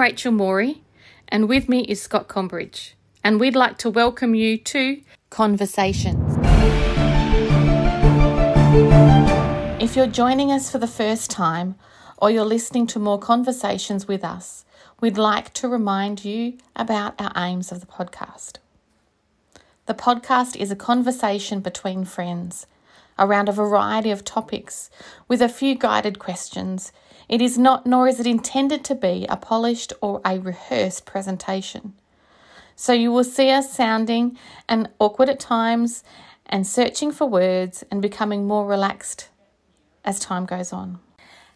[0.00, 0.82] Rachel Morey,
[1.28, 6.38] and with me is Scott Combridge, and we'd like to welcome you to Conversations.
[9.78, 11.74] If you're joining us for the first time,
[12.16, 14.64] or you're listening to more conversations with us,
[15.02, 18.54] we'd like to remind you about our aims of the podcast.
[19.84, 22.66] The podcast is a conversation between friends
[23.18, 24.88] around a variety of topics
[25.28, 26.90] with a few guided questions.
[27.30, 31.94] It is not, nor is it intended to be, a polished or a rehearsed presentation.
[32.74, 34.36] So you will see us sounding
[34.68, 36.02] and awkward at times
[36.46, 39.28] and searching for words and becoming more relaxed
[40.04, 40.98] as time goes on.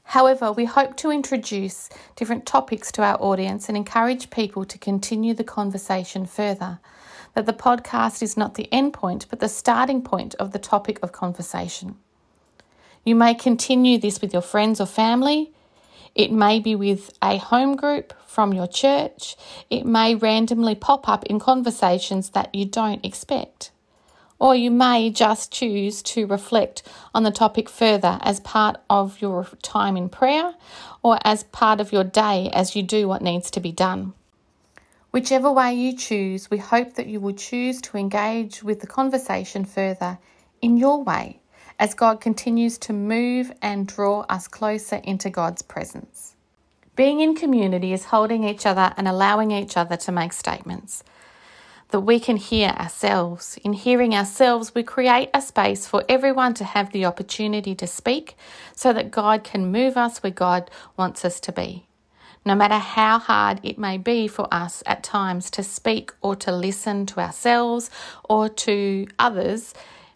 [0.04, 5.34] However, we hope to introduce different topics to our audience and encourage people to continue
[5.34, 6.78] the conversation further
[7.34, 11.00] that the podcast is not the end point, but the starting point of the topic
[11.02, 11.96] of conversation.
[13.04, 15.50] You may continue this with your friends or family.
[16.14, 19.36] It may be with a home group from your church.
[19.68, 23.72] It may randomly pop up in conversations that you don't expect.
[24.38, 26.82] Or you may just choose to reflect
[27.14, 30.54] on the topic further as part of your time in prayer
[31.02, 34.12] or as part of your day as you do what needs to be done.
[35.12, 39.64] Whichever way you choose, we hope that you will choose to engage with the conversation
[39.64, 40.18] further
[40.60, 41.40] in your way
[41.78, 46.34] as God continues to move and draw us closer into God's presence.
[46.96, 51.02] Being in community is holding each other and allowing each other to make statements
[51.90, 53.58] that we can hear ourselves.
[53.64, 58.36] In hearing ourselves, we create a space for everyone to have the opportunity to speak
[58.74, 61.86] so that God can move us where God wants us to be
[62.44, 66.52] no matter how hard it may be for us at times to speak or to
[66.52, 67.90] listen to ourselves
[68.24, 69.72] or to others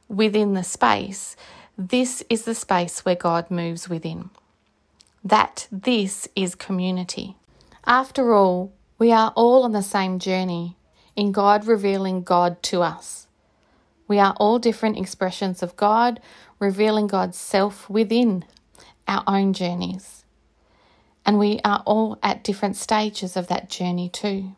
[0.09, 1.37] within the space,
[1.77, 4.31] this is the space where God moves within.
[5.23, 7.37] That this is community.
[7.87, 10.77] After all, we are all on the same journey
[11.15, 13.27] in God revealing God to us.
[14.07, 16.21] We are all different expressions of God,
[16.59, 18.45] revealing God's self within
[19.07, 20.25] our own journeys.
[21.27, 24.57] And we are all at different stages of that journey too.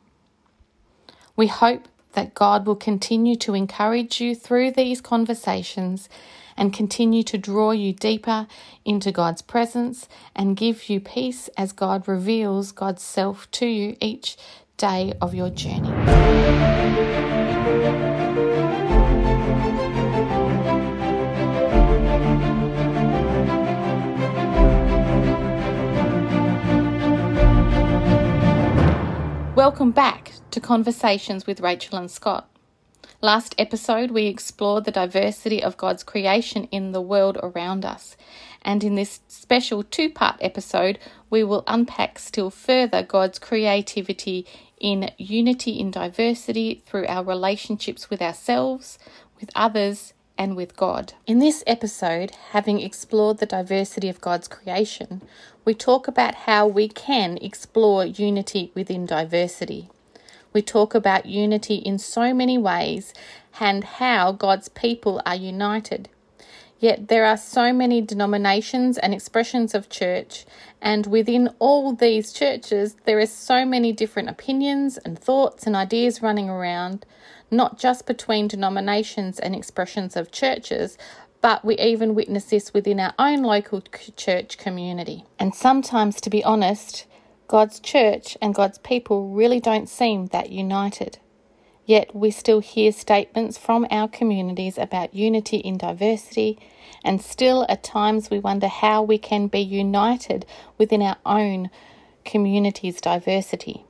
[1.34, 6.08] We hope that God will continue to encourage you through these conversations
[6.56, 8.46] and continue to draw you deeper
[8.84, 14.36] into God's presence and give you peace as God reveals God's self to you each
[14.76, 15.90] day of your journey.
[29.60, 32.48] Welcome back to Conversations with Rachel and Scott.
[33.20, 38.16] Last episode, we explored the diversity of God's creation in the world around us.
[38.62, 40.98] And in this special two part episode,
[41.28, 44.46] we will unpack still further God's creativity
[44.80, 48.98] in unity in diversity through our relationships with ourselves,
[49.38, 51.12] with others, and with God.
[51.26, 55.20] In this episode, having explored the diversity of God's creation,
[55.66, 59.90] we talk about how we can explore unity within diversity.
[60.54, 63.12] We talk about unity in so many ways
[63.60, 66.08] and how God's people are united.
[66.78, 70.46] Yet there are so many denominations and expressions of church,
[70.80, 76.22] and within all these churches, there are so many different opinions and thoughts and ideas
[76.22, 77.04] running around
[77.50, 80.96] not just between denominations and expressions of churches,
[81.40, 83.82] but we even witness this within our own local
[84.16, 85.24] church community.
[85.38, 87.06] And sometimes, to be honest,
[87.48, 91.18] God's church and God's people really don't seem that united.
[91.84, 96.58] Yet we still hear statements from our communities about unity in diversity,
[97.02, 100.46] and still at times we wonder how we can be united
[100.78, 101.70] within our own
[102.24, 103.84] community's diversity.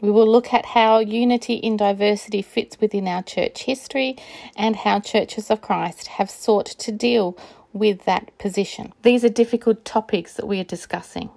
[0.00, 4.16] We will look at how unity in diversity fits within our church history
[4.54, 7.36] and how churches of Christ have sought to deal
[7.72, 8.92] with that position.
[9.02, 11.30] These are difficult topics that we are discussing,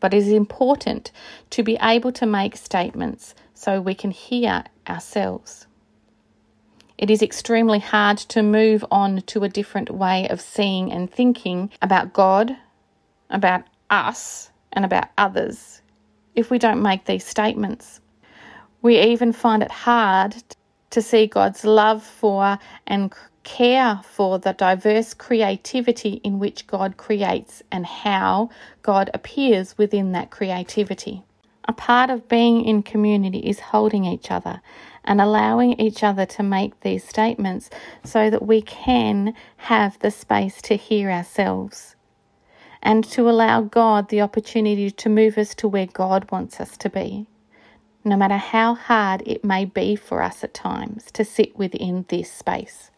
[0.00, 1.12] but it is important
[1.50, 5.66] to be able to make statements so we can hear ourselves.
[6.98, 11.70] It is extremely hard to move on to a different way of seeing and thinking
[11.80, 12.56] about God,
[13.30, 15.80] about us, and about others
[16.34, 18.00] if we don't make these statements.
[18.82, 20.36] We even find it hard
[20.90, 27.62] to see God's love for and care for the diverse creativity in which God creates
[27.70, 28.50] and how
[28.82, 31.22] God appears within that creativity.
[31.66, 34.60] A part of being in community is holding each other
[35.04, 37.70] and allowing each other to make these statements
[38.04, 41.94] so that we can have the space to hear ourselves
[42.84, 46.90] and to allow God the opportunity to move us to where God wants us to
[46.90, 47.26] be,
[48.04, 52.30] no matter how hard it may be for us at times to sit within this
[52.30, 52.90] space.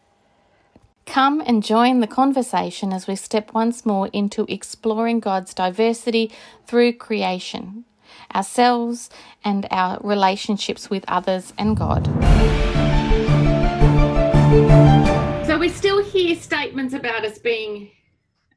[1.05, 6.29] Come and join the conversation as we step once more into exploring God's diversity
[6.65, 7.85] through creation,
[8.35, 9.09] ourselves,
[9.45, 12.07] and our relationships with others and God.
[15.47, 17.89] So we still hear statements about us being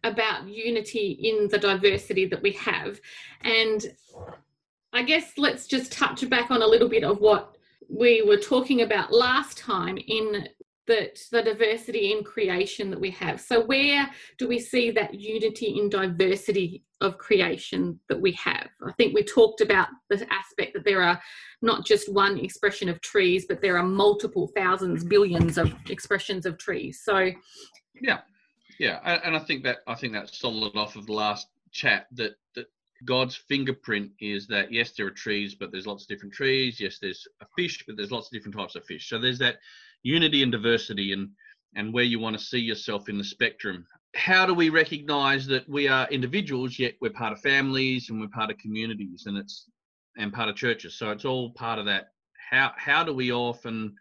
[0.04, 3.00] about unity in the diversity that we have.
[3.42, 3.84] And
[4.92, 7.56] I guess let's just touch back on a little bit of what
[7.88, 10.48] we were talking about last time in
[10.90, 13.40] that the diversity in creation that we have.
[13.40, 18.68] So, where do we see that unity in diversity of creation that we have?
[18.84, 21.20] I think we talked about the aspect that there are
[21.62, 26.58] not just one expression of trees, but there are multiple thousands, billions of expressions of
[26.58, 27.02] trees.
[27.04, 27.30] So,
[28.02, 28.20] yeah,
[28.80, 32.36] yeah, and I think that I think that's solid off of the last chat that
[32.54, 32.64] that
[33.04, 36.80] God's fingerprint is that yes, there are trees, but there's lots of different trees.
[36.80, 39.06] Yes, there's a fish, but there's lots of different types of fish.
[39.06, 39.56] So there's that
[40.02, 41.28] unity and diversity and
[41.76, 43.86] and where you want to see yourself in the spectrum.
[44.16, 48.28] How do we recognize that we are individuals yet we're part of families and we're
[48.28, 49.66] part of communities and it's
[50.16, 50.94] and part of churches.
[50.94, 52.12] So it's all part of that.
[52.50, 53.94] How how do we often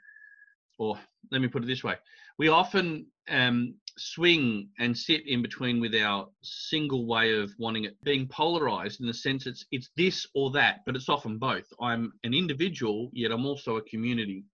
[0.78, 0.98] or
[1.32, 1.96] let me put it this way.
[2.38, 8.02] We often um, swing and sit in between with our single way of wanting it
[8.04, 12.14] being polarized in the sense it's it's this or that but it's often both i'm
[12.24, 14.46] an individual yet i'm also a community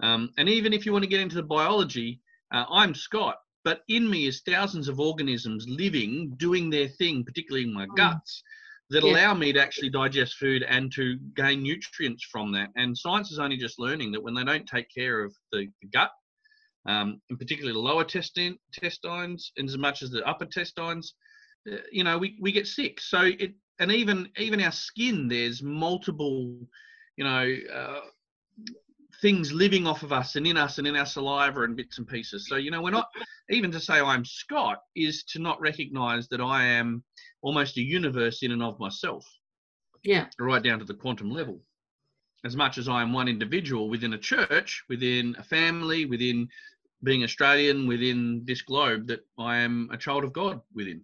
[0.00, 2.20] um, and even if you want to get into the biology,
[2.52, 7.66] uh, I'm Scott, but in me is thousands of organisms living, doing their thing, particularly
[7.66, 7.96] in my mm.
[7.96, 8.42] guts,
[8.90, 9.12] that yeah.
[9.12, 12.68] allow me to actually digest food and to gain nutrients from that.
[12.76, 15.88] And science is only just learning that when they don't take care of the, the
[15.88, 16.10] gut,
[16.86, 21.14] um, in particular the lower intestines, and as much as the upper intestines,
[21.70, 23.00] uh, you know, we, we get sick.
[23.00, 26.56] So it, and even even our skin, there's multiple,
[27.16, 28.00] you know, uh,
[29.20, 32.06] things living off of us and in us and in our saliva and bits and
[32.06, 32.46] pieces.
[32.48, 33.08] So, you know, we're not,
[33.48, 37.02] even to say I'm Scott is to not recognize that I am
[37.42, 39.24] almost a universe in and of myself.
[40.02, 40.26] Yeah.
[40.38, 41.60] Right down to the quantum level.
[42.44, 46.48] As much as I am one individual within a church, within a family, within
[47.04, 51.02] being Australian, within this globe, that I am a child of God within.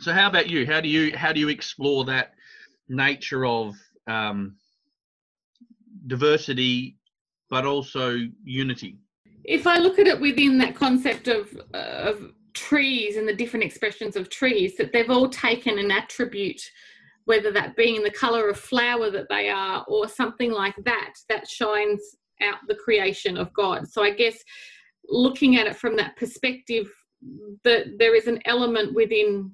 [0.00, 0.66] So, how about you?
[0.66, 2.34] How do you how do you explore that
[2.88, 3.74] nature of
[4.06, 4.56] um,
[6.06, 6.98] diversity
[7.50, 8.98] but also unity.
[9.44, 14.16] If I look at it within that concept of, of trees and the different expressions
[14.16, 16.60] of trees, that they've all taken an attribute,
[17.24, 21.48] whether that being the colour of flower that they are or something like that, that
[21.48, 22.00] shines
[22.42, 23.88] out the creation of God.
[23.88, 24.36] So I guess
[25.08, 26.90] looking at it from that perspective,
[27.64, 29.52] that there is an element within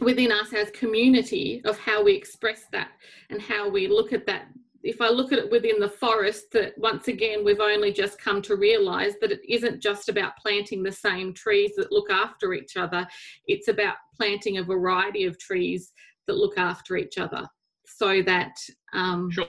[0.00, 2.88] within us as community of how we express that
[3.30, 4.48] and how we look at that
[4.84, 8.42] if I look at it within the forest, that once again, we've only just come
[8.42, 12.76] to realize that it isn't just about planting the same trees that look after each
[12.76, 13.06] other,
[13.46, 15.92] it's about planting a variety of trees
[16.26, 17.46] that look after each other
[17.86, 18.52] so that
[18.92, 19.46] um, sure.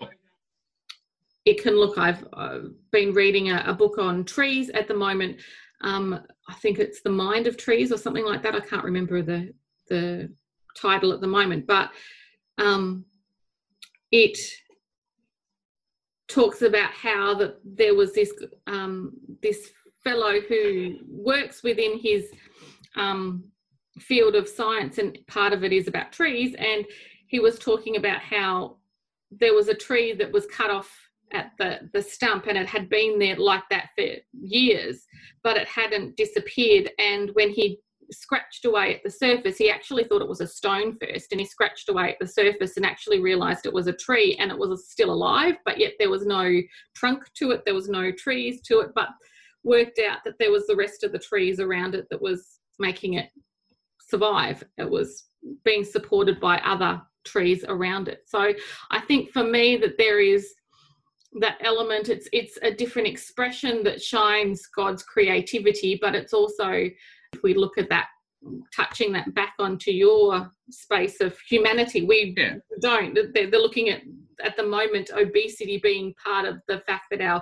[1.45, 1.97] It can look.
[1.97, 2.59] I've uh,
[2.91, 5.39] been reading a, a, book on trees at the moment.
[5.81, 8.55] Um, I think it's The Mind of Trees or something like that.
[8.55, 9.53] I can't remember the,
[9.87, 10.31] the
[10.75, 11.91] title at the moment, but
[12.57, 13.05] um,
[14.11, 14.37] it
[16.27, 18.31] talks about how that there was this
[18.65, 19.71] um, this
[20.03, 22.31] fellow who works within his
[22.95, 23.43] um,
[23.99, 26.55] field of science, and part of it is about trees.
[26.57, 26.85] And
[27.27, 28.77] he was talking about how
[29.31, 32.89] there was a tree that was cut off at the the stump, and it had
[32.89, 35.05] been there like that for years,
[35.44, 36.89] but it hadn't disappeared.
[37.00, 37.79] And when he
[38.12, 39.58] scratched away at the surface.
[39.58, 42.77] He actually thought it was a stone first, and he scratched away at the surface
[42.77, 46.10] and actually realized it was a tree and it was still alive, but yet there
[46.10, 46.62] was no
[46.96, 49.10] trunk to it, there was no trees to it, but
[49.63, 53.15] worked out that there was the rest of the trees around it that was making
[53.15, 53.29] it
[54.00, 54.63] survive.
[54.77, 55.25] It was
[55.63, 58.22] being supported by other trees around it.
[58.27, 58.53] So
[58.91, 60.53] I think for me that there is
[61.39, 62.09] that element.
[62.09, 67.77] It's it's a different expression that shines god's creativity but it's also if we look
[67.77, 68.07] at that
[68.75, 72.55] touching that back onto your space of humanity we yeah.
[72.81, 73.13] don't.
[73.13, 74.01] They're, they're, looking at
[74.43, 77.41] at the moment obesity being part of the fact that our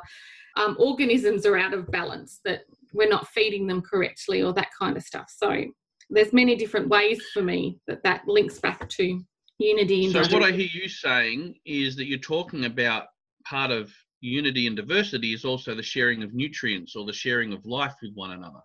[0.56, 2.62] um, organisms are out of balance that
[2.94, 5.26] we're not feeding them correctly or that kind of stuff.
[5.36, 5.64] So
[6.10, 9.20] there's many different ways for me that that links back to
[9.60, 13.06] unity so what i hear you saying is that you're talking about
[13.46, 17.66] part of unity and diversity is also the sharing of nutrients or the sharing of
[17.66, 18.62] life with one another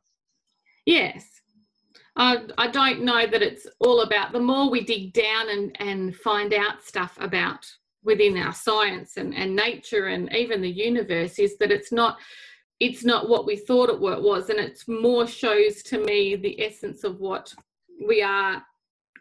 [0.88, 1.42] Yes.
[2.16, 6.16] I, I don't know that it's all about the more we dig down and, and
[6.16, 7.66] find out stuff about
[8.02, 12.16] within our science and, and nature and even the universe is that it's not
[12.80, 17.04] it's not what we thought it was and it's more shows to me the essence
[17.04, 17.52] of what
[18.06, 18.62] we are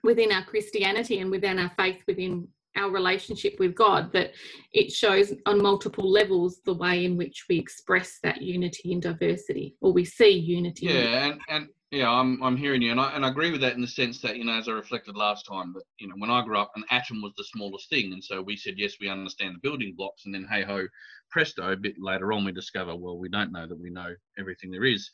[0.03, 2.47] within our christianity and within our faith within
[2.77, 4.31] our relationship with god that
[4.73, 9.75] it shows on multiple levels the way in which we express that unity and diversity
[9.81, 10.87] or we see unity.
[10.87, 13.75] Yeah and, and yeah, I'm I'm hearing you, and I and I agree with that
[13.75, 16.29] in the sense that you know, as I reflected last time, that you know, when
[16.29, 19.09] I grew up, an atom was the smallest thing, and so we said yes, we
[19.09, 20.85] understand the building blocks, and then hey ho,
[21.31, 24.69] presto, a bit later on we discover well, we don't know that we know everything
[24.69, 25.09] there is,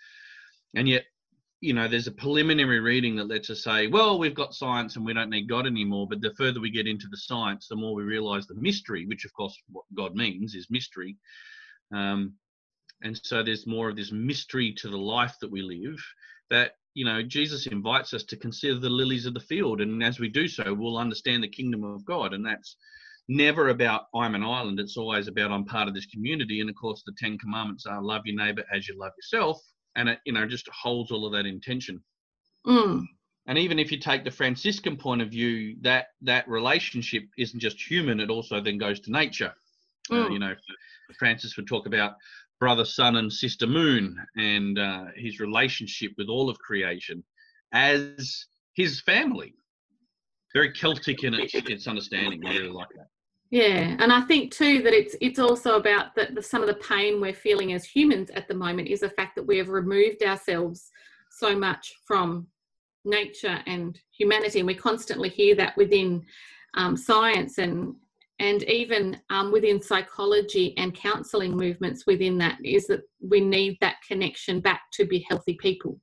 [0.76, 1.04] and yet,
[1.64, 5.06] you know, there's a preliminary reading that lets us say, well, we've got science and
[5.06, 7.96] we don't need God anymore, but the further we get into the science, the more
[7.96, 11.16] we realize the mystery, which of course what God means is mystery.
[11.96, 12.34] Um,
[13.02, 16.04] and so there's more of this mystery to the life that we live
[16.50, 19.80] that you know jesus invites us to consider the lilies of the field.
[19.80, 22.34] And as we do so we'll understand the kingdom of god.
[22.34, 22.76] And that's
[23.30, 24.82] never about i'm an island.
[24.82, 26.60] It's always about i'm part of this community.
[26.60, 29.62] And of course the 10 commandments are love your neighbor as you love yourself
[29.96, 32.02] and it you know just holds all of that intention
[32.66, 33.04] mm.
[33.48, 37.80] and even if you take the franciscan point of view that that relationship isn't just
[37.82, 39.54] human it also then goes to nature
[40.12, 40.26] mm.
[40.26, 40.54] uh, you know
[41.18, 42.14] francis would talk about
[42.60, 47.24] brother sun and sister moon and uh, his relationship with all of creation
[47.74, 49.54] as his family
[50.54, 53.08] very celtic in its, its understanding i really like that
[53.54, 56.74] yeah and i think too that it's it's also about that the, some of the
[56.74, 60.24] pain we're feeling as humans at the moment is the fact that we have removed
[60.24, 60.90] ourselves
[61.30, 62.48] so much from
[63.06, 66.24] nature and humanity and we constantly hear that within
[66.74, 67.94] um, science and
[68.40, 73.98] and even um, within psychology and counselling movements within that is that we need that
[74.08, 76.00] connection back to be healthy people.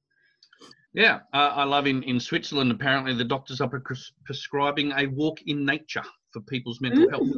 [0.95, 5.41] Yeah, uh, I love in, in Switzerland, apparently the doctors are pres- prescribing a walk
[5.47, 7.11] in nature for people's mental mm.
[7.11, 7.29] health.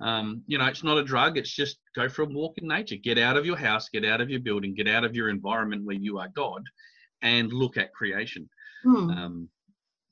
[0.00, 2.96] Um, you know, it's not a drug, it's just go for a walk in nature.
[2.96, 5.84] Get out of your house, get out of your building, get out of your environment
[5.84, 6.62] where you are God
[7.22, 8.48] and look at creation.
[8.86, 9.16] Mm.
[9.16, 9.48] Um,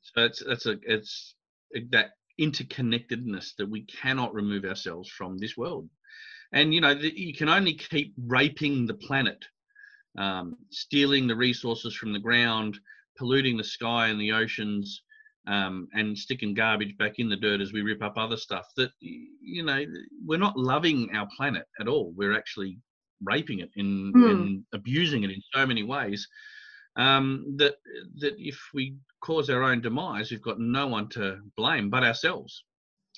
[0.02, 1.34] so it's, that's a, it's
[1.90, 5.88] that interconnectedness that we cannot remove ourselves from this world.
[6.52, 9.44] And you know, the, you can only keep raping the planet,
[10.18, 12.78] um, stealing the resources from the ground,
[13.18, 15.02] polluting the sky and the oceans,
[15.46, 18.66] um, and sticking garbage back in the dirt as we rip up other stuff.
[18.76, 19.84] That you know,
[20.24, 22.12] we're not loving our planet at all.
[22.16, 22.78] We're actually
[23.24, 24.30] raping it and, mm.
[24.30, 26.28] and abusing it in so many ways
[26.96, 27.76] um, that
[28.18, 32.64] that if we cause our own demise, we've got no one to blame but ourselves.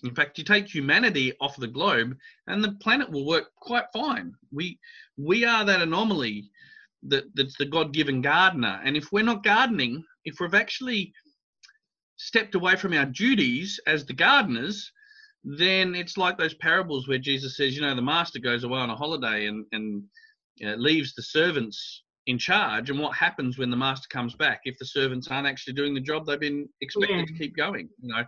[0.04, 2.16] In fact, you take humanity off the globe,
[2.47, 4.32] and the planet will work quite fine.
[4.52, 4.78] We
[5.16, 6.50] we are that anomaly
[7.04, 11.12] that that's the God-given gardener, and if we're not gardening, if we've actually
[12.18, 14.92] stepped away from our duties as the gardeners,
[15.44, 18.90] then it's like those parables where Jesus says, you know, the master goes away on
[18.90, 20.02] a holiday and and
[20.64, 22.90] uh, leaves the servants in charge.
[22.90, 24.60] And what happens when the master comes back?
[24.64, 27.25] If the servants aren't actually doing the job they've been expected yeah.
[27.25, 28.25] to keep going you know?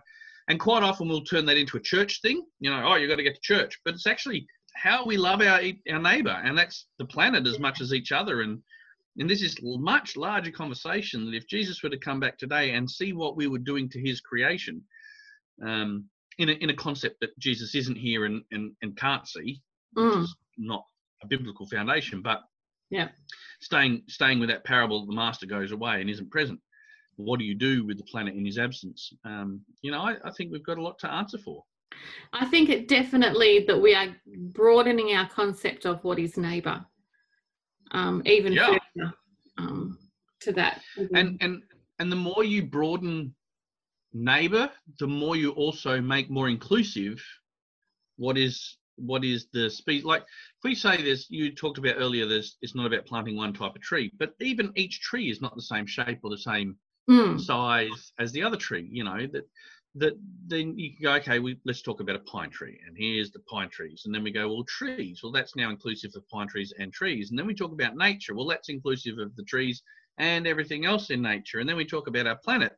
[0.47, 3.17] And quite often we'll turn that into a church thing you know oh you've got
[3.17, 3.77] to get to church.
[3.83, 7.81] But it's actually how we love our our neighbor and that's the planet as much
[7.81, 8.59] as each other and
[9.17, 12.89] and this is much larger conversation that if jesus were to come back today and
[12.89, 14.81] see what we were doing to his creation
[15.65, 16.05] um,
[16.37, 19.61] in, a, in a concept that jesus isn't here and, and, and can't see
[19.93, 20.23] which mm.
[20.23, 20.85] is not
[21.23, 22.41] a biblical foundation but
[22.91, 23.07] yeah.
[23.61, 26.59] Staying staying with that parable, the master goes away and isn't present.
[27.15, 29.13] What do you do with the planet in his absence?
[29.25, 31.63] Um, you know, I, I think we've got a lot to answer for.
[32.33, 34.15] I think it definitely that we are
[34.53, 36.85] broadening our concept of what is neighbour,
[37.91, 38.77] um, even yeah.
[38.95, 39.13] further
[39.57, 39.97] um,
[40.41, 40.81] to that.
[41.13, 41.63] And and
[41.99, 43.33] and the more you broaden
[44.13, 44.69] neighbour,
[44.99, 47.23] the more you also make more inclusive
[48.17, 52.27] what is what is the speed like if we say this you talked about earlier
[52.27, 55.55] this it's not about planting one type of tree but even each tree is not
[55.55, 56.75] the same shape or the same
[57.09, 57.39] mm.
[57.39, 59.47] size as the other tree you know that
[59.95, 60.13] that
[60.47, 63.39] then you can go okay we, let's talk about a pine tree and here's the
[63.39, 66.73] pine trees and then we go well trees well that's now inclusive of pine trees
[66.79, 69.83] and trees and then we talk about nature well that's inclusive of the trees
[70.17, 72.73] and everything else in nature and then we talk about our planet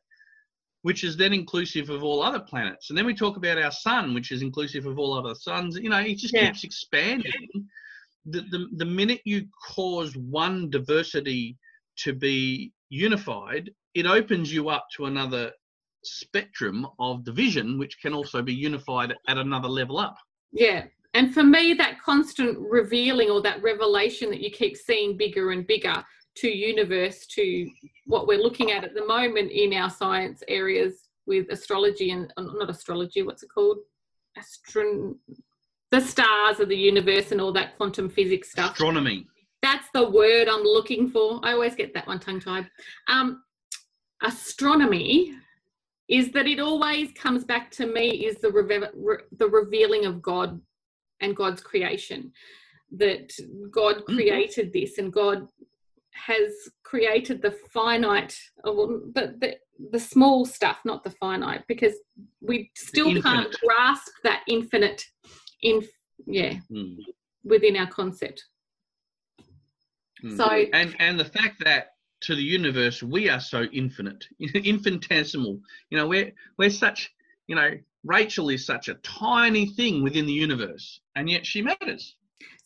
[0.84, 2.90] which is then inclusive of all other planets.
[2.90, 5.78] And then we talk about our sun, which is inclusive of all other suns.
[5.78, 6.44] You know, it just yeah.
[6.44, 7.48] keeps expanding.
[8.26, 11.56] The, the, the minute you cause one diversity
[12.00, 15.52] to be unified, it opens you up to another
[16.06, 20.16] spectrum of division, which can also be unified at another level up.
[20.52, 20.84] Yeah.
[21.14, 25.66] And for me, that constant revealing or that revelation that you keep seeing bigger and
[25.66, 26.04] bigger
[26.36, 27.70] to universe to
[28.06, 32.68] what we're looking at at the moment in our science areas with astrology and not
[32.68, 33.78] astrology, what's it called?
[34.36, 35.14] Astron
[35.94, 38.72] the stars of the universe and all that quantum physics stuff.
[38.72, 39.26] Astronomy.
[39.62, 41.40] That's the word I'm looking for.
[41.44, 42.68] I always get that one tongue tied.
[43.08, 43.42] Um,
[44.22, 45.34] astronomy
[46.08, 50.60] is that it always comes back to me is the re- the revealing of God
[51.20, 52.32] and God's creation.
[52.92, 53.32] That
[53.70, 54.14] God mm-hmm.
[54.14, 54.78] created mm-hmm.
[54.78, 55.48] this and God
[56.14, 56.52] has
[56.84, 59.56] created the finite, well, the, the,
[59.90, 61.94] the small stuff, not the finite, because
[62.40, 65.04] we still can't grasp that infinite,
[65.62, 65.82] in
[66.26, 66.98] yeah, mm.
[67.42, 68.44] within our concept.
[70.24, 70.36] Mm.
[70.36, 71.93] So and and the fact that
[72.24, 75.60] to the universe we are so infinite, infinitesimal.
[75.90, 77.12] You know, we're we're such.
[77.46, 77.72] You know,
[78.04, 82.16] Rachel is such a tiny thing within the universe, and yet she matters.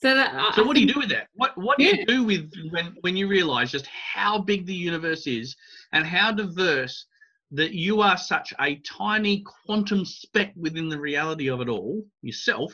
[0.01, 1.29] So, that, so what do you do with that?
[1.35, 1.97] What what do yeah.
[1.97, 5.57] you do with when when you realize just how big the universe is
[5.93, 7.07] and how diverse
[7.51, 12.73] that you are such a tiny quantum speck within the reality of it all yourself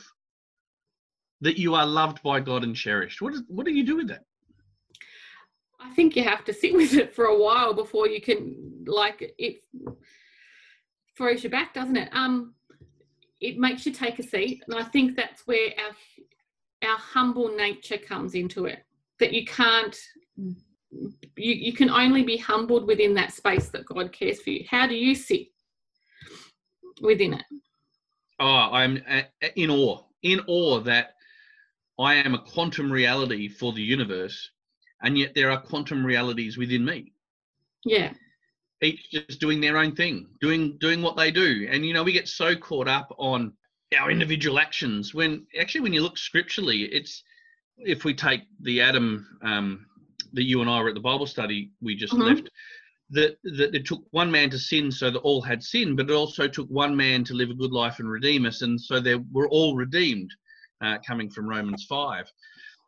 [1.41, 3.21] that you are loved by God and cherished.
[3.21, 4.23] What is, what do you do with that?
[5.85, 9.33] I think you have to sit with it for a while before you can like
[9.37, 9.63] it
[11.17, 12.09] throws you back, doesn't it?
[12.11, 12.53] Um,
[13.39, 17.97] it makes you take a seat, and I think that's where our our humble nature
[17.97, 18.79] comes into it.
[19.19, 19.95] That you can't,
[20.37, 24.65] you you can only be humbled within that space that God cares for you.
[24.69, 25.47] How do you sit
[27.01, 27.45] within it?
[28.39, 29.21] Oh, I'm uh,
[29.55, 31.13] in awe, in awe that
[31.99, 34.51] I am a quantum reality for the universe
[35.01, 37.11] and yet there are quantum realities within me.
[37.83, 38.13] Yeah.
[38.81, 41.67] Each just doing their own thing doing doing what they do.
[41.69, 43.53] And you know we get so caught up on
[43.97, 47.23] our individual actions when actually when you look scripturally it's
[47.77, 49.85] if we take the adam um,
[50.33, 52.23] that you and i were at the bible study we just mm-hmm.
[52.23, 52.49] left
[53.11, 56.13] that, that it took one man to sin so that all had sin, but it
[56.13, 58.61] also took one man to live a good life and redeem us.
[58.61, 60.31] And so they were all redeemed
[60.81, 61.85] uh, coming from romans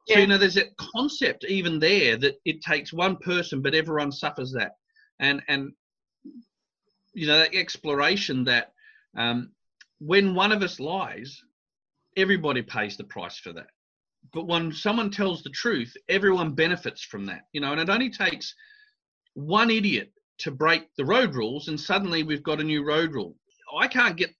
[0.07, 0.19] 5 so yeah.
[0.19, 4.51] you know, there's that concept even there that it takes one person, but everyone suffers
[4.53, 4.73] that,
[5.19, 5.71] and and
[7.13, 8.73] you know that exploration that
[9.17, 9.51] um,
[9.99, 11.41] when one of us lies,
[12.15, 13.67] everybody pays the price for that.
[14.33, 17.41] But when someone tells the truth, everyone benefits from that.
[17.53, 18.53] You know, and it only takes
[19.33, 23.35] one idiot to break the road rules, and suddenly we've got a new road rule.
[23.77, 24.33] I can't get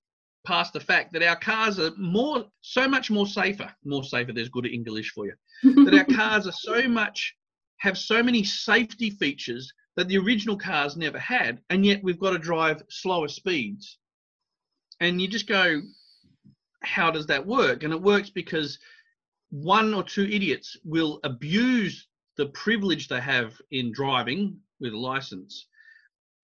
[0.47, 3.69] past the fact that our cars are more, so much more safer.
[3.83, 4.31] More safer.
[4.31, 5.33] There's good English for you.
[5.85, 7.35] that our cars are so much,
[7.79, 12.31] have so many safety features that the original cars never had, and yet we've got
[12.31, 13.97] to drive slower speeds.
[15.01, 15.81] And you just go,
[16.81, 17.83] how does that work?
[17.83, 18.79] And it works because
[19.49, 22.07] one or two idiots will abuse
[22.37, 25.67] the privilege they have in driving with a license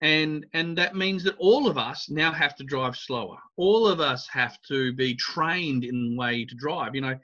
[0.04, 3.38] and and that means that all of us now have to drive slower.
[3.56, 6.94] All of us have to be trained in the way to drive.
[6.94, 7.18] You know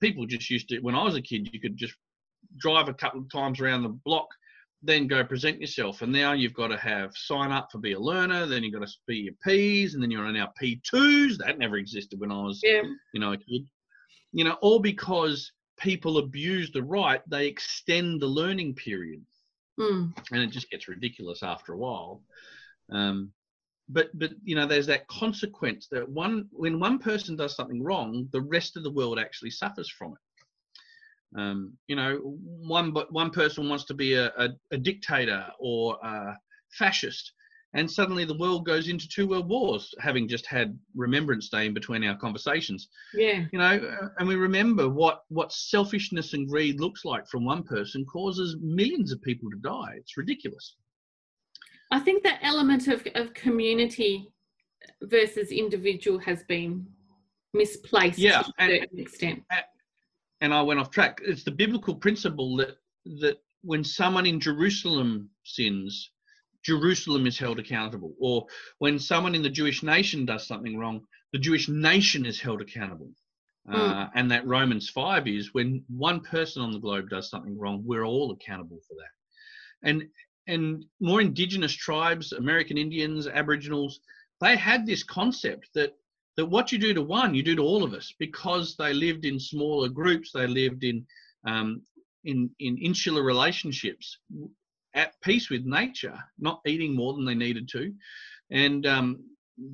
[0.00, 1.94] people just used to when i was a kid you could just
[2.58, 4.28] drive a couple of times around the block
[4.80, 6.02] then go present yourself.
[6.02, 8.86] And now you've got to have sign up for be a learner then you've got
[8.86, 12.42] to be your p's and then you're on our p2s that never existed when i
[12.42, 12.82] was yeah.
[13.14, 13.66] you know a kid.
[14.32, 19.24] You know all because people abuse the right they extend the learning period
[19.78, 20.12] mm.
[20.32, 22.22] and it just gets ridiculous after a while.
[22.90, 23.32] Um,
[23.88, 28.28] but but you know, there's that consequence that one when one person does something wrong,
[28.32, 31.40] the rest of the world actually suffers from it.
[31.40, 35.98] Um, you know, one but one person wants to be a, a, a dictator or
[36.02, 36.36] a
[36.70, 37.32] fascist,
[37.74, 41.74] and suddenly the world goes into two world wars having just had remembrance day in
[41.74, 42.88] between our conversations.
[43.12, 43.44] Yeah.
[43.52, 47.62] You know uh, and we remember what what selfishness and greed looks like from one
[47.62, 49.94] person causes millions of people to die.
[49.96, 50.76] It's ridiculous.
[51.90, 54.28] I think that element of, of community
[55.02, 56.86] versus individual has been
[57.54, 59.42] misplaced yeah, to a and, certain extent.
[60.40, 61.20] and i went off track.
[61.24, 62.76] It's the biblical principle that
[63.20, 66.10] that when someone in jerusalem sins
[66.68, 68.12] Jerusalem is held accountable.
[68.20, 71.00] Or when someone in the Jewish nation does something wrong,
[71.32, 73.10] the Jewish nation is held accountable.
[73.66, 73.74] Mm.
[73.74, 77.82] Uh, and that Romans 5 is when one person on the globe does something wrong,
[77.86, 79.88] we're all accountable for that.
[79.88, 80.08] And
[80.46, 84.00] and more indigenous tribes, American Indians, Aboriginals,
[84.40, 85.94] they had this concept that
[86.36, 89.24] that what you do to one, you do to all of us, because they lived
[89.24, 91.06] in smaller groups, they lived in
[91.46, 91.80] um,
[92.24, 94.18] in in insular relationships
[94.98, 97.94] at peace with nature, not eating more than they needed to,
[98.50, 99.24] and um,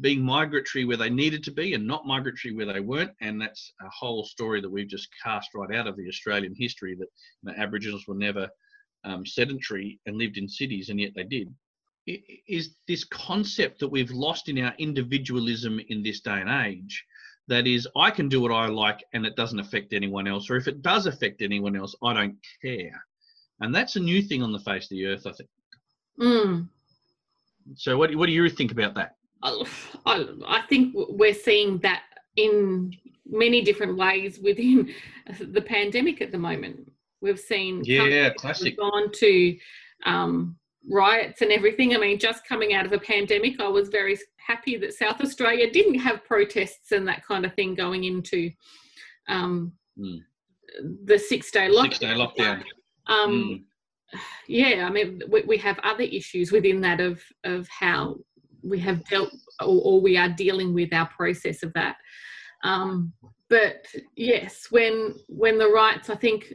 [0.02, 3.12] being migratory where they needed to be and not migratory where they weren't.
[3.22, 6.94] And that's a whole story that we've just cast right out of the Australian history
[6.96, 7.08] that
[7.42, 8.48] the Aboriginals were never
[9.04, 11.48] um, sedentary and lived in cities, and yet they did.
[12.06, 17.02] Is this concept that we've lost in our individualism in this day and age?
[17.48, 20.56] That is, I can do what I like and it doesn't affect anyone else, or
[20.56, 23.02] if it does affect anyone else, I don't care.
[23.60, 25.50] And that's a new thing on the face of the earth, I think.
[26.20, 26.68] Mm.
[27.76, 29.16] So, what, what do you think about that?
[29.42, 32.02] I, I think we're seeing that
[32.36, 32.92] in
[33.26, 34.92] many different ways within
[35.40, 36.90] the pandemic at the moment.
[37.20, 38.76] We've seen yeah, classic.
[38.76, 39.56] gone to
[40.04, 40.56] um,
[40.90, 41.94] riots and everything.
[41.94, 45.70] I mean, just coming out of a pandemic, I was very happy that South Australia
[45.70, 48.50] didn't have protests and that kind of thing going into
[49.28, 50.18] um, mm.
[51.04, 51.82] the six day lockdown.
[51.84, 52.62] Six day lockdown.
[53.06, 53.62] Um, mm.
[54.46, 58.16] Yeah, I mean, we, we, have other issues within that of of how
[58.62, 61.96] we have dealt or, or we are dealing with our process of that.
[62.62, 63.12] Um,
[63.50, 63.86] but
[64.16, 66.52] yes, when when the rights, I think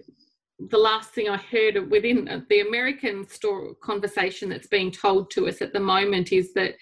[0.60, 5.62] the last thing I heard within the American store conversation that's being told to us
[5.62, 6.76] at the moment is that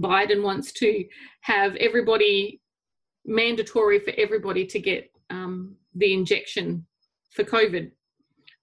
[0.00, 1.04] Biden wants to
[1.42, 2.60] have everybody
[3.26, 6.86] mandatory for everybody to get um, the injection
[7.32, 7.90] for COVID,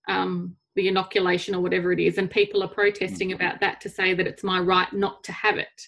[0.08, 3.36] um, the inoculation or whatever it is, and people are protesting mm.
[3.36, 5.88] about that to say that it's my right not to have it.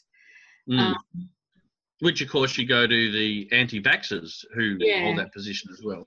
[0.70, 0.80] Mm.
[0.80, 1.30] Um,
[2.00, 5.04] Which, of course, you go to the anti-vaxxers who yeah.
[5.04, 6.06] hold that position as well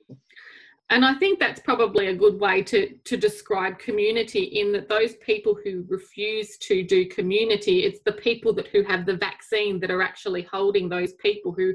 [0.90, 5.14] and I think that's probably a good way to to describe community in that those
[5.16, 9.90] people who refuse to do community, it's the people that who have the vaccine that
[9.90, 11.74] are actually holding those people who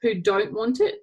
[0.00, 0.96] who don't want it.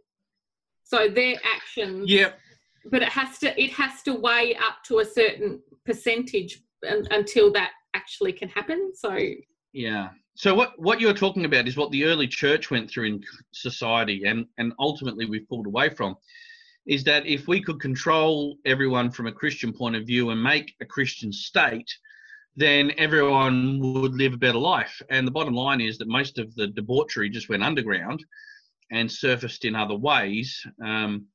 [0.83, 2.09] So their actions.
[2.09, 2.39] Yep.
[2.85, 7.71] But it has to it has to weigh up to a certain percentage until that
[7.93, 8.91] actually can happen.
[8.93, 9.17] So
[9.71, 10.09] yeah.
[10.35, 14.23] So what what you're talking about is what the early church went through in society,
[14.25, 16.15] and and ultimately we've pulled away from
[16.85, 20.73] is that if we could control everyone from a Christian point of view and make
[20.81, 21.89] a Christian state,
[22.55, 25.01] then everyone would live a better life.
[25.09, 28.23] And the bottom line is that most of the debauchery just went underground
[28.91, 30.61] and surfaced in other ways.
[30.83, 31.25] Um,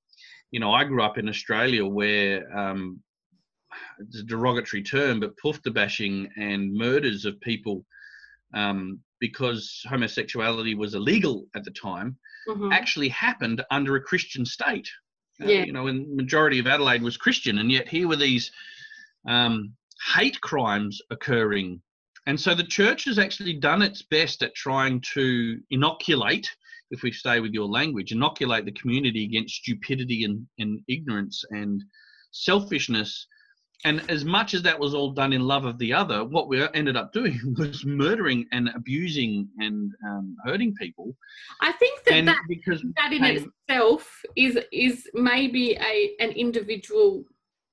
[0.51, 3.01] you know, I grew up in Australia where um,
[3.99, 7.85] it's a derogatory term, but poofta bashing and murders of people
[8.55, 12.17] um, because homosexuality was illegal at the time
[12.49, 12.73] mm-hmm.
[12.73, 14.89] actually happened under a Christian state.
[15.41, 15.65] Uh, yeah.
[15.65, 18.51] you know, and majority of Adelaide was Christian, and yet here were these
[19.27, 19.73] um,
[20.17, 21.81] hate crimes occurring.
[22.27, 26.51] And so the church has actually done its best at trying to inoculate,
[26.91, 31.83] if we stay with your language, inoculate the community against stupidity and, and ignorance and
[32.33, 33.27] selfishness
[33.85, 36.67] and as much as that was all done in love of the other, what we
[36.75, 41.17] ended up doing was murdering and abusing and um, hurting people.
[41.61, 47.25] I think that that, because that in itself is is maybe a an individual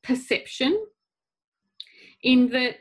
[0.03, 0.79] perception,
[2.21, 2.75] in that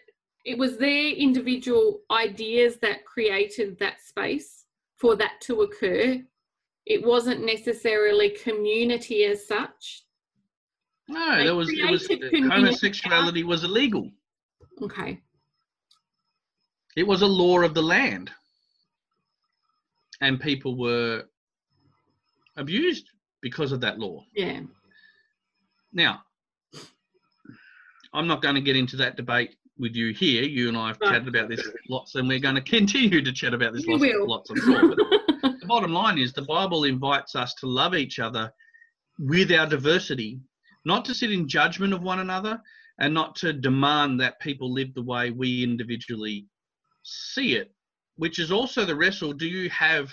[0.45, 4.64] it was their individual ideas that created that space
[4.97, 6.23] for that to occur.
[6.87, 10.05] It wasn't necessarily community as such
[11.09, 14.11] no, there was, it was uh, homosexuality was illegal.
[14.83, 15.21] Okay.
[16.97, 18.31] It was a law of the land,
[20.21, 21.25] and people were
[22.57, 23.11] abused
[23.43, 24.25] because of that law.
[24.35, 24.61] Yeah.
[25.93, 26.23] Now,
[28.13, 30.45] I'm not going to get into that debate with you here.
[30.45, 33.55] You and I have chatted about this lots, and we're going to continue to chat
[33.55, 34.89] about this lots, lots, I'm sure.
[34.97, 38.53] the bottom line is the Bible invites us to love each other
[39.19, 40.41] with our diversity
[40.85, 42.61] not to sit in judgment of one another
[42.99, 46.47] and not to demand that people live the way we individually
[47.03, 47.73] see it,
[48.17, 49.33] which is also the wrestle.
[49.33, 50.13] Do you have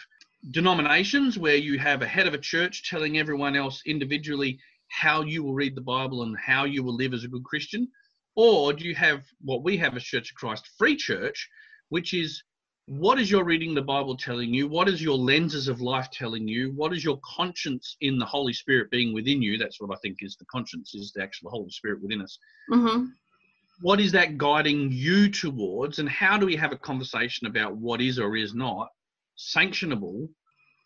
[0.52, 5.44] denominations where you have a head of a church telling everyone else individually how you
[5.44, 7.88] will read the Bible and how you will live as a good Christian?
[8.36, 11.50] Or do you have what we have as Church of Christ Free Church,
[11.90, 12.44] which is
[12.88, 14.68] what is your reading the Bible telling you?
[14.68, 16.72] What is your lenses of life telling you?
[16.76, 19.58] What is your conscience in the Holy Spirit being within you?
[19.58, 22.38] That's what I think is the conscience, is the actual Holy Spirit within us.
[22.72, 23.06] Mm-hmm.
[23.82, 26.00] What is that guiding you towards?
[26.00, 28.90] And how do we have a conversation about what is or is not
[29.38, 30.28] sanctionable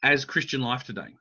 [0.03, 1.15] as Christian life today?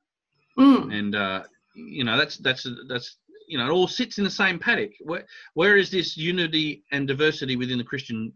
[0.59, 0.95] Mm.
[0.95, 1.43] And, uh,
[1.75, 4.93] you know, that's, that's, that's, you know, it all sits in the same paddock.
[5.01, 8.33] Where, where is this unity and diversity within the Christian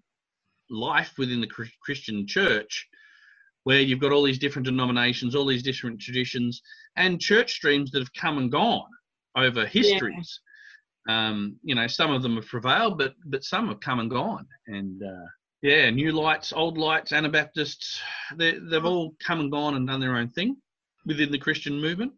[0.71, 2.87] life within the Christian church
[3.65, 6.63] where you've got all these different denominations, all these different traditions,
[6.97, 8.89] and church streams that have come and gone
[9.37, 10.41] over histories.
[11.07, 11.29] Yeah.
[11.29, 14.47] Um, you know, some of them have prevailed, but but some have come and gone.
[14.67, 15.27] And uh,
[15.63, 18.01] yeah, new lights, old lights, Anabaptists,
[18.37, 20.57] they, they've all come and gone and done their own thing
[21.05, 22.13] within the Christian movement,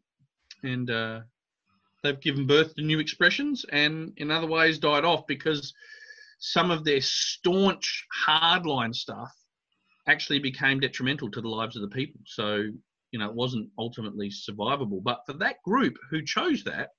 [0.62, 1.20] and uh,
[2.02, 5.72] they've given birth to new expressions, and in other ways died off because
[6.38, 9.30] some of their staunch hardline stuff
[10.08, 12.20] actually became detrimental to the lives of the people.
[12.26, 12.64] So,
[13.12, 15.02] you know, it wasn't ultimately survivable.
[15.02, 16.90] But for that group who chose that,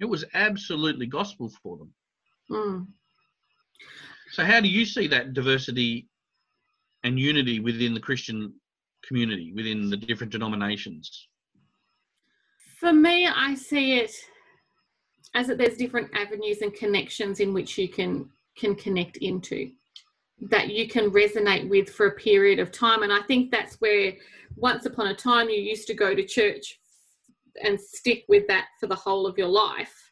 [0.00, 1.94] it was absolutely gospel for them.
[2.50, 2.86] Mm.
[4.32, 6.08] So, how do you see that diversity
[7.02, 8.52] and unity within the Christian
[9.06, 11.28] community, within the different denominations?
[12.78, 14.12] For me, I see it
[15.34, 19.70] as that there's different avenues and connections in which you can can connect into
[20.48, 23.02] that you can resonate with for a period of time.
[23.02, 24.12] And i think that's where
[24.56, 26.80] once upon a time you used to go to church
[27.62, 30.10] and stick with that for the whole of your life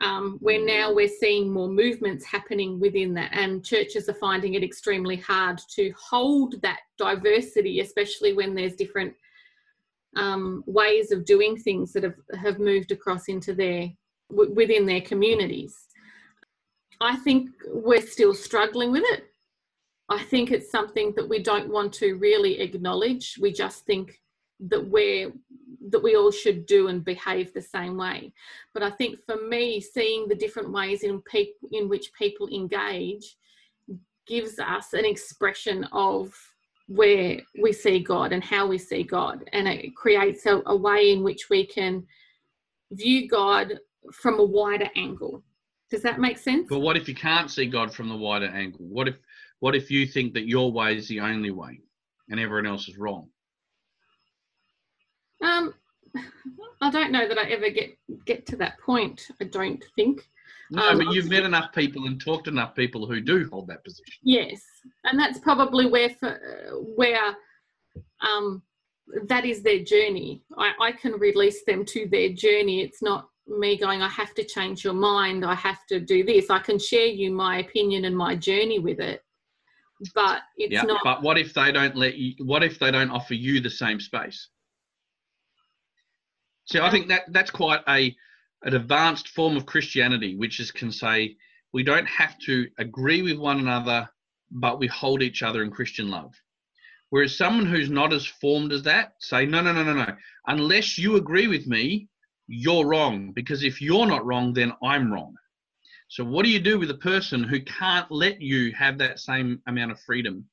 [0.00, 3.30] um, where now we're seeing more movements happening within that.
[3.32, 9.14] And churches are finding it extremely hard to hold that diversity especially when there's different
[10.16, 13.88] um, ways of doing things that have, have moved across into their
[14.30, 15.76] w- within their communities.
[17.00, 19.24] I think we're still struggling with it.
[20.08, 23.38] I think it's something that we don't want to really acknowledge.
[23.40, 24.20] We just think
[24.60, 25.32] that we're
[25.88, 28.32] that we all should do and behave the same way.
[28.74, 33.36] But I think for me, seeing the different ways in pe- in which people engage
[34.26, 36.34] gives us an expression of
[36.86, 41.12] where we see God and how we see God, and it creates a, a way
[41.12, 42.04] in which we can
[42.92, 43.78] view God
[44.12, 45.42] from a wider angle.
[45.90, 46.66] Does that make sense?
[46.68, 48.86] But what if you can't see God from the wider angle?
[48.86, 49.16] What if
[49.58, 51.80] what if you think that your way is the only way
[52.28, 53.28] and everyone else is wrong?
[55.42, 55.74] Um,
[56.80, 59.26] I don't know that I ever get get to that point.
[59.40, 60.28] I don't think.
[60.72, 63.66] No, Um, but you've met enough people and talked to enough people who do hold
[63.68, 64.14] that position.
[64.22, 64.62] Yes,
[65.04, 66.38] and that's probably where for,
[66.94, 67.34] where
[68.20, 68.62] um,
[69.26, 70.42] that is their journey.
[70.56, 72.82] I, I can release them to their journey.
[72.82, 75.44] It's not me going, I have to change your mind.
[75.44, 76.50] I have to do this.
[76.50, 79.24] I can share you my opinion and my journey with it,
[80.14, 80.82] but it's yeah.
[80.82, 81.00] not.
[81.02, 82.34] But what if they don't let you?
[82.44, 84.48] What if they don't offer you the same space?
[86.66, 88.14] See, I think that that's quite a
[88.62, 91.36] an advanced form of Christianity, which is can say
[91.72, 94.08] we don't have to agree with one another,
[94.50, 96.34] but we hold each other in Christian love.
[97.10, 100.16] Whereas someone who's not as formed as that say, no, no, no, no, no.
[100.46, 102.08] Unless you agree with me,
[102.50, 103.32] you're wrong.
[103.32, 105.34] Because if you're not wrong, then I'm wrong.
[106.08, 109.62] So what do you do with a person who can't let you have that same
[109.68, 110.44] amount of freedom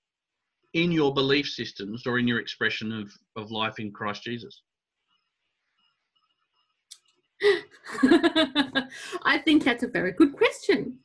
[0.73, 4.61] in your belief systems or in your expression of, of life in Christ Jesus?
[9.23, 10.99] I think that's a very good question.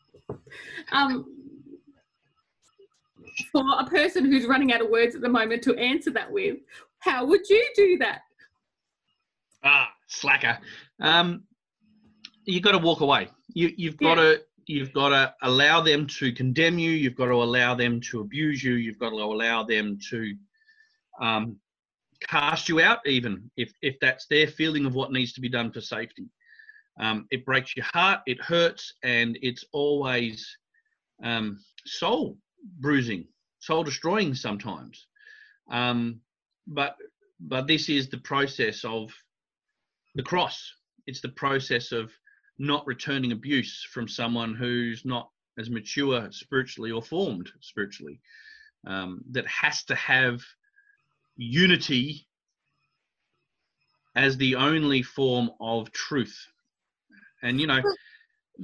[0.92, 1.24] Um,
[3.50, 6.58] for a person who's running out of words at the moment to answer that with,
[6.98, 8.20] how would you do that?
[9.64, 10.58] Ah, slacker.
[11.00, 11.44] Um,
[12.44, 13.28] you've got to walk away.
[13.54, 14.24] You, you've got Yeah.
[14.24, 16.92] to you've got to allow them to condemn you.
[16.92, 18.74] You've got to allow them to abuse you.
[18.74, 20.34] You've got to allow them to
[21.20, 21.56] um,
[22.28, 25.72] cast you out, even if if that's their feeling of what needs to be done
[25.72, 26.26] for safety.
[27.00, 28.20] Um, it breaks your heart.
[28.26, 30.46] It hurts, and it's always
[31.24, 32.38] um, soul
[32.78, 33.26] bruising,
[33.60, 35.08] soul destroying sometimes.
[35.70, 36.20] Um,
[36.66, 36.96] but
[37.40, 39.10] but this is the process of
[40.14, 40.72] the cross.
[41.06, 42.12] It's the process of
[42.58, 48.20] not returning abuse from someone who's not as mature spiritually or formed spiritually.
[48.86, 50.40] Um, that has to have
[51.36, 52.26] unity
[54.16, 56.36] as the only form of truth.
[57.42, 57.80] And you know,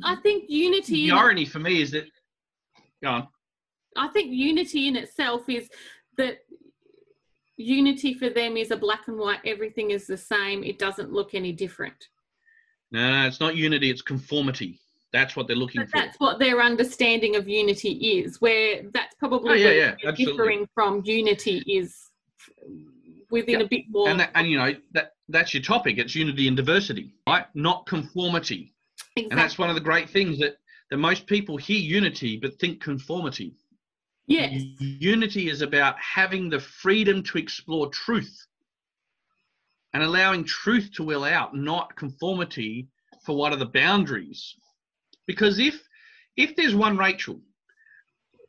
[0.05, 1.09] I think unity.
[1.09, 2.05] the irony for me is that.
[3.03, 3.29] Go on.
[3.97, 5.69] I think unity in itself is
[6.17, 6.39] that
[7.59, 9.41] unity for them is a black and white.
[9.45, 10.63] Everything is the same.
[10.65, 12.09] It doesn't look any different.
[12.91, 13.91] No, it's not unity.
[13.91, 14.81] It's conformity.
[15.13, 15.99] That's what they're looking But for.
[15.99, 18.41] that's what their understanding of unity is.
[18.41, 22.11] Where that's probably Oh, yeah, where yeah, differing from unity is
[23.31, 23.67] within Yeah.
[23.67, 24.09] a bit more.
[24.09, 25.99] and that, and you know that that's your topic.
[25.99, 27.47] It's unity and diversity, right?
[27.55, 28.73] Not conformity.
[29.17, 29.31] exactly.
[29.31, 30.57] And that's one of the great things that
[30.91, 33.55] that most people hear unity but think conformity.
[34.29, 34.63] Yes.
[34.79, 38.47] Unity is about having the freedom to explore truth
[39.95, 42.89] and allowing truth to will out, not conformity
[43.25, 44.55] for what are the boundaries.
[45.27, 45.83] Because if
[46.37, 47.41] if there's one Rachel,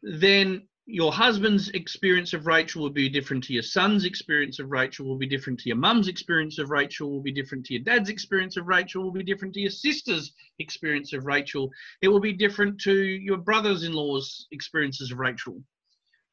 [0.03, 5.05] then your husband's experience of Rachel will be different to your son's experience of Rachel,
[5.05, 8.09] will be different to your mum's experience of Rachel, will be different to your dad's
[8.09, 11.69] experience of Rachel, will be different to your sister's experience of Rachel.
[12.01, 15.61] It will be different to your brothers in law's experiences of Rachel.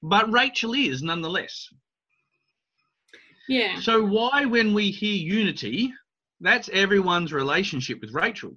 [0.03, 1.69] But Rachel is nonetheless.
[3.49, 3.79] Yeah.
[3.81, 5.93] So, why, when we hear unity,
[6.41, 8.57] that's everyone's relationship with Rachel.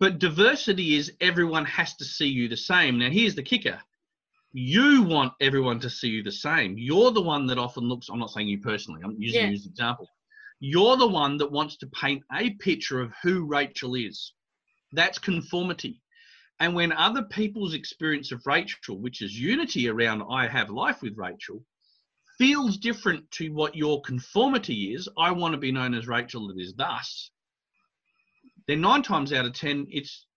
[0.00, 2.98] But diversity is everyone has to see you the same.
[2.98, 3.80] Now, here's the kicker
[4.56, 6.78] you want everyone to see you the same.
[6.78, 9.48] You're the one that often looks, I'm not saying you personally, I'm using Yeah.
[9.48, 10.08] you as an example.
[10.60, 14.32] You're the one that wants to paint a picture of who Rachel is.
[14.92, 16.00] That's conformity.
[16.60, 21.18] And when other people's experience of Rachel, which is unity around I have life with
[21.18, 21.64] Rachel,
[22.38, 26.60] feels different to what your conformity is, I want to be known as Rachel that
[26.60, 27.32] is thus,
[28.68, 30.33] then nine times out of ten, it's the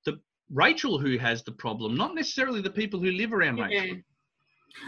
[0.50, 3.88] Rachel who has the problem, not necessarily the people who live around Rachel.
[3.88, 3.94] Yeah.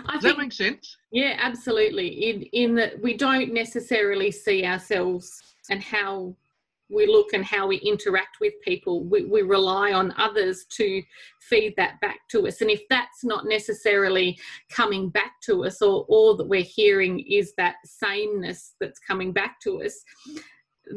[0.05, 0.97] I Does think that make sense?
[1.11, 2.07] Yeah, absolutely.
[2.07, 5.31] In in that we don't necessarily see ourselves
[5.69, 6.35] and how
[6.89, 9.03] we look and how we interact with people.
[9.03, 11.01] We, we rely on others to
[11.41, 12.61] feed that back to us.
[12.61, 14.37] And if that's not necessarily
[14.71, 19.59] coming back to us, or all that we're hearing is that sameness that's coming back
[19.61, 20.03] to us,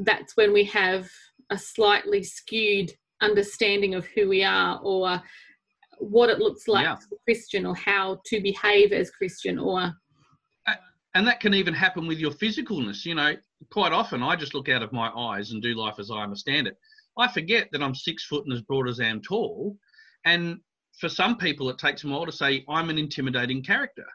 [0.01, 1.11] that's when we have
[1.51, 2.91] a slightly skewed
[3.23, 5.23] understanding of who we are or
[5.99, 6.97] what it looks like Yeah.
[6.97, 9.95] to be Christian or how to behave as Christian or
[11.15, 13.05] And that can even happen with your physicalness.
[13.05, 13.37] You know,
[13.71, 16.67] quite often I just look out of my eyes and do life as I understand
[16.67, 16.79] it.
[17.19, 19.77] I forget that I'm six foot and as broad as I am tall.
[20.25, 20.59] And
[20.99, 24.07] for some people, it takes them a while to say, I'm an intimidating character.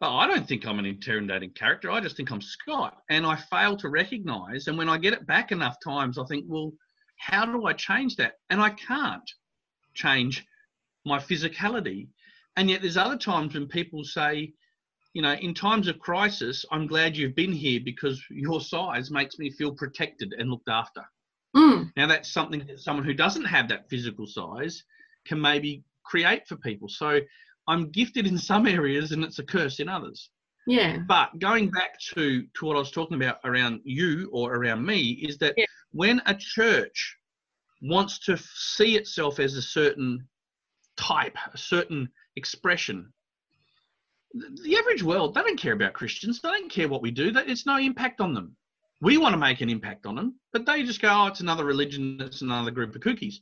[0.00, 1.90] But I don't think I'm an intimidating character.
[1.90, 2.96] I just think I'm Scott.
[3.10, 4.68] And I fail to recognize.
[4.68, 6.72] And when I get it back enough times, I think, well,
[7.18, 8.34] how do I change that?
[8.50, 9.28] And I can't
[9.94, 10.46] change
[11.04, 12.08] my physicality.
[12.56, 14.52] And yet there's other times when people say,
[15.14, 19.38] you know, in times of crisis, I'm glad you've been here because your size makes
[19.38, 21.02] me feel protected and looked after.
[21.56, 24.84] Mm, Now, that's something that someone who doesn't have that physical size
[25.26, 26.88] can maybe create for people.
[26.88, 27.20] So
[27.66, 30.30] I'm gifted in some areas and it's a curse in others.
[30.66, 34.84] yeah, But going back to, to what I was talking about around you or around
[34.84, 35.64] me is that Yeah.
[35.92, 37.16] When a church
[37.82, 40.26] wants to see itself as a certain
[40.96, 43.12] type, a certain expression,
[44.34, 46.40] the average world, they don't care about Christians.
[46.40, 47.30] They don't care what we do.
[47.30, 48.56] That It's no impact on them.
[49.00, 51.64] We want to make an impact on them, but they just go, oh, it's another
[51.64, 53.40] religion, it's another group of cookies,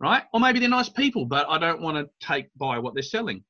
[0.00, 0.24] right?
[0.34, 3.44] Or maybe they're nice people, but I don't want to take by what they're selling.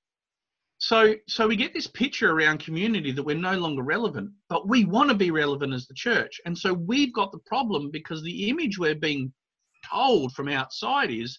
[0.79, 4.85] So, so we get this picture around community that we're no longer relevant, but we
[4.85, 6.39] want to be relevant as the church.
[6.45, 9.33] And so we've got the problem because the image we're being
[9.91, 11.39] told from outside is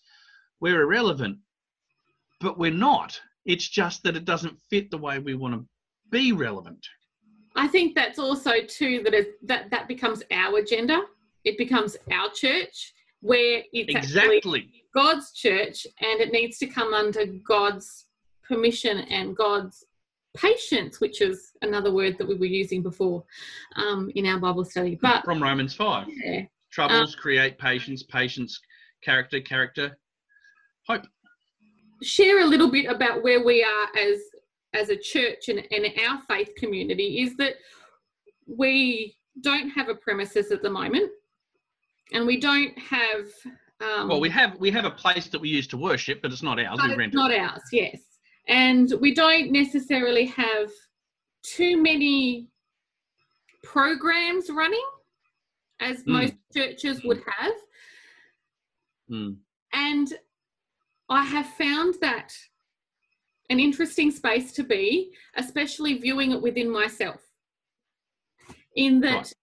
[0.59, 1.37] we're irrelevant,
[2.41, 3.19] but we're not.
[3.45, 5.65] It's just that it doesn't fit the way we want to
[6.09, 6.85] be relevant.
[7.55, 11.01] I think that's also too that is that that becomes our agenda.
[11.43, 14.71] It becomes our church where it's Exactly.
[14.93, 18.06] God's church, and it needs to come under God's
[18.47, 19.85] permission and God's
[20.35, 23.23] patience, which is another word that we were using before
[23.75, 24.97] um, in our Bible study.
[25.01, 26.07] But From Romans 5.
[26.23, 28.59] yeah, Troubles create patience, patience,
[29.03, 29.97] character, character,
[30.87, 31.03] hope.
[32.03, 34.19] share a little bit about where we are as
[34.73, 37.53] as a church and, and our faith community is that
[38.45, 41.09] we don't have a premises at the moment
[42.13, 43.25] and we don't have
[43.81, 46.43] um, Well, we have we have a place that we use to worship, but it's
[46.43, 46.79] not ours.
[46.83, 47.39] We it's rent not it.
[47.39, 47.99] ours yes
[48.47, 50.71] and we don't necessarily have
[51.43, 52.47] too many
[53.63, 54.87] programs running
[55.79, 56.07] as Mm.
[56.07, 57.53] most churches would have
[59.09, 59.37] Mm.
[59.73, 60.13] And
[61.09, 62.33] I have found that
[63.49, 67.21] an interesting space to be, especially viewing it within myself.
[68.75, 69.33] In that Right.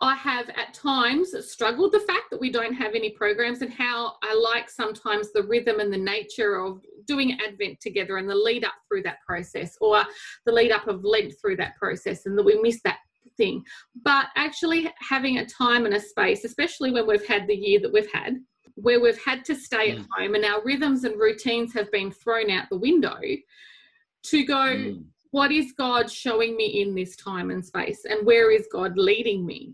[0.00, 4.16] I have at times struggled the fact that we don't have any programs and how
[4.22, 8.64] I like sometimes the rhythm and the nature of doing Advent together and the lead
[8.64, 10.04] up through that process or
[10.44, 12.98] the lead up of Lent through that process and that we miss that
[13.38, 13.64] thing.
[14.04, 17.92] But actually having a time and a space, especially when we've had the year that
[17.92, 18.36] we've had,
[18.74, 20.06] where we've had to stay at Mm.
[20.12, 23.16] home and our rhythms and routines have been thrown out the window
[24.24, 25.04] to go Mm.
[25.30, 29.46] what is god showing me in this time and space and where is god leading
[29.46, 29.72] me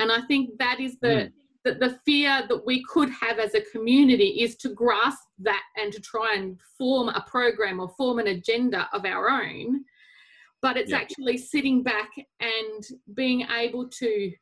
[0.00, 1.30] and i think that is the
[1.62, 5.92] the, the fear that we could have as a community is to grasp that and
[5.92, 9.84] to try and form a program or form an agenda of our own
[10.62, 10.98] but it's Yeah.
[10.98, 12.84] actually sitting back and
[13.14, 14.32] being able to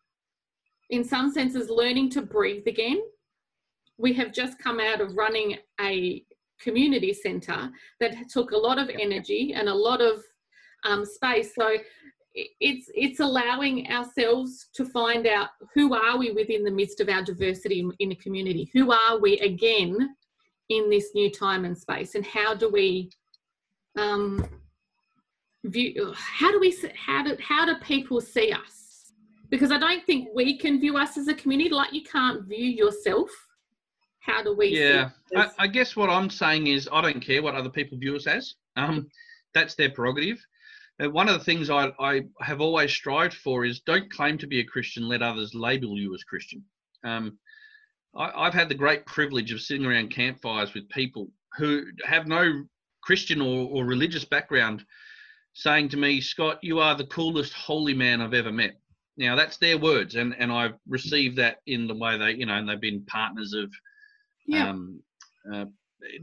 [0.91, 3.01] in some senses learning to breathe again
[3.99, 6.25] we have just come out of running a
[6.61, 10.23] community centre that took a lot of energy and a lot of
[10.85, 11.55] um, space.
[11.55, 11.77] So
[12.61, 17.23] it's it's allowing ourselves to find out who are we within the midst of our
[17.23, 18.71] diversity in- the community.
[18.73, 20.15] Who are we again
[20.69, 23.11] in this new time and space, and how do we
[23.97, 24.47] um,
[25.65, 26.13] view?
[26.17, 29.13] How do we how do how do people see us?
[29.49, 32.67] Because I don't think we can view us as a community like you can't view
[32.67, 33.31] yourself
[34.21, 37.55] how do we yeah I, I, guess what i'm saying is i don't care what
[37.55, 39.09] other people view us as um,
[39.55, 40.39] that's their prerogative
[41.01, 44.61] one of the things I, I have always strived for is don't claim to be
[44.61, 46.65] a christian let others label you as christian
[47.05, 47.39] um,
[48.17, 52.65] I, have had the great privilege of sitting around campfires with people who have no
[53.03, 54.85] christian or, or religious background
[55.55, 58.77] saying to me scott you are the coolest holy man i've ever met
[59.17, 62.55] now that's their words and and i've received that in the way they you know
[62.55, 63.73] and they've been partners of
[64.47, 64.71] yeah.
[64.71, 65.01] um,
[65.53, 65.65] uh,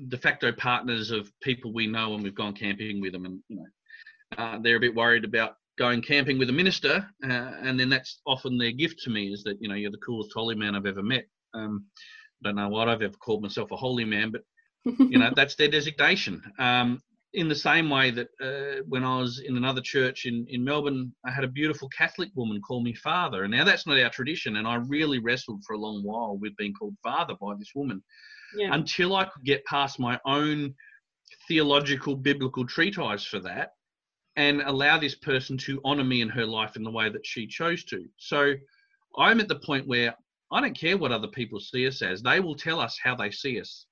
[0.07, 3.57] de facto partners of people we know and we've gone camping with them and you
[3.57, 3.65] know
[4.37, 8.21] uh, they're a bit worried about going camping with a minister uh, and then that's
[8.25, 10.85] often their gift to me is that you know you're the coolest holy man i've
[10.85, 11.85] ever met um,
[12.43, 14.41] don't know what i've ever called myself a holy man but
[14.99, 17.01] you know that's their designation um,
[17.35, 21.13] in the same way that uh, when I was in another church in, in Melbourne,
[21.25, 23.43] I had a beautiful Catholic woman call me father.
[23.43, 24.55] And now that's not our tradition.
[24.55, 28.01] And I really wrestled for a long while with being called father by this woman
[28.55, 28.73] yeah.
[28.73, 30.73] until I could get past my own
[31.47, 33.71] theological, biblical treatise for that
[34.35, 37.47] and allow this person to honor me in her life in the way that she
[37.47, 38.05] chose to.
[38.17, 38.53] So
[39.17, 40.13] I'm at the point where
[40.51, 43.31] I don't care what other people see us as, they will tell us how they
[43.31, 43.85] see us.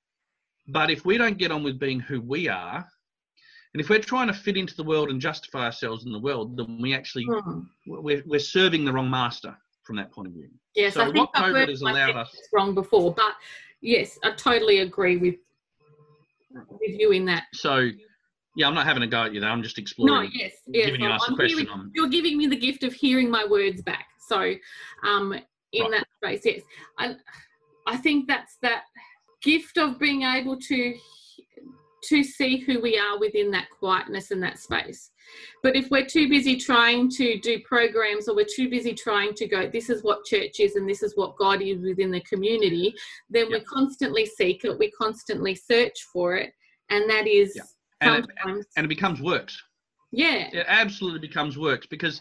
[0.68, 2.86] But if we don't get on with being who we are,
[3.74, 6.56] and if we're trying to fit into the world and justify ourselves in the world,
[6.56, 7.66] then we actually mm.
[7.86, 10.48] we're, we're serving the wrong master from that point of view.
[10.76, 13.34] Yes, so I think what COVID has allowed us wrong before, but
[13.80, 15.34] yes, I totally agree with
[16.70, 17.44] with you in that.
[17.52, 17.90] So
[18.56, 19.48] yeah, I'm not having a go at you Though.
[19.48, 20.14] I'm just exploring.
[20.14, 20.86] No, yes, yes.
[20.86, 21.66] Giving you question.
[21.66, 24.06] Hearing, you're giving me the gift of hearing my words back.
[24.28, 24.54] So,
[25.06, 25.34] um,
[25.72, 25.90] in right.
[25.90, 26.62] that space, yes,
[26.98, 27.16] I,
[27.86, 28.84] I think that's that
[29.42, 30.94] gift of being able to
[32.08, 35.10] to see who we are within that quietness and that space.
[35.62, 39.46] But if we're too busy trying to do programs or we're too busy trying to
[39.46, 42.94] go, this is what church is and this is what God is within the community,
[43.30, 43.60] then yep.
[43.60, 46.52] we constantly seek it, we constantly search for it.
[46.90, 47.64] And that is yep.
[48.04, 48.24] And,
[48.58, 49.60] it, and it becomes works.
[50.12, 50.48] Yeah.
[50.52, 52.20] It absolutely becomes works because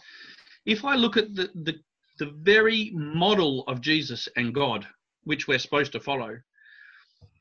[0.65, 1.75] if I look at the, the,
[2.19, 4.87] the very model of Jesus and God,
[5.23, 6.37] which we're supposed to follow,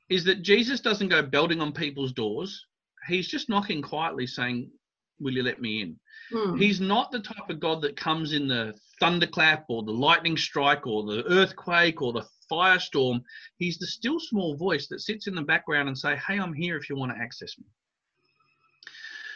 [0.08, 2.66] is that Jesus doesn't go belting on people's doors.
[3.08, 4.70] He's just knocking quietly saying,
[5.20, 5.96] Will you let me in?
[6.32, 6.60] Mm.
[6.60, 10.84] He's not the type of God that comes in the thunderclap or the lightning strike
[10.84, 13.22] or the earthquake or the firestorm.
[13.56, 16.76] He's the still small voice that sits in the background and say, Hey, I'm here
[16.76, 17.64] if you want to access me.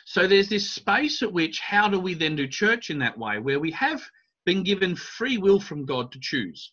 [0.09, 3.39] So there's this space at which how do we then do church in that way
[3.39, 4.01] where we have
[4.45, 6.73] been given free will from God to choose.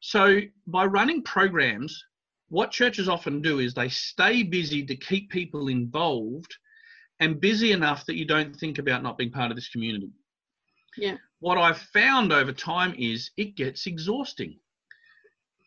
[0.00, 2.04] So by running programs
[2.50, 6.52] what churches often do is they stay busy to keep people involved
[7.20, 10.10] and busy enough that you don't think about not being part of this community.
[10.96, 11.16] Yeah.
[11.38, 14.58] What I've found over time is it gets exhausting.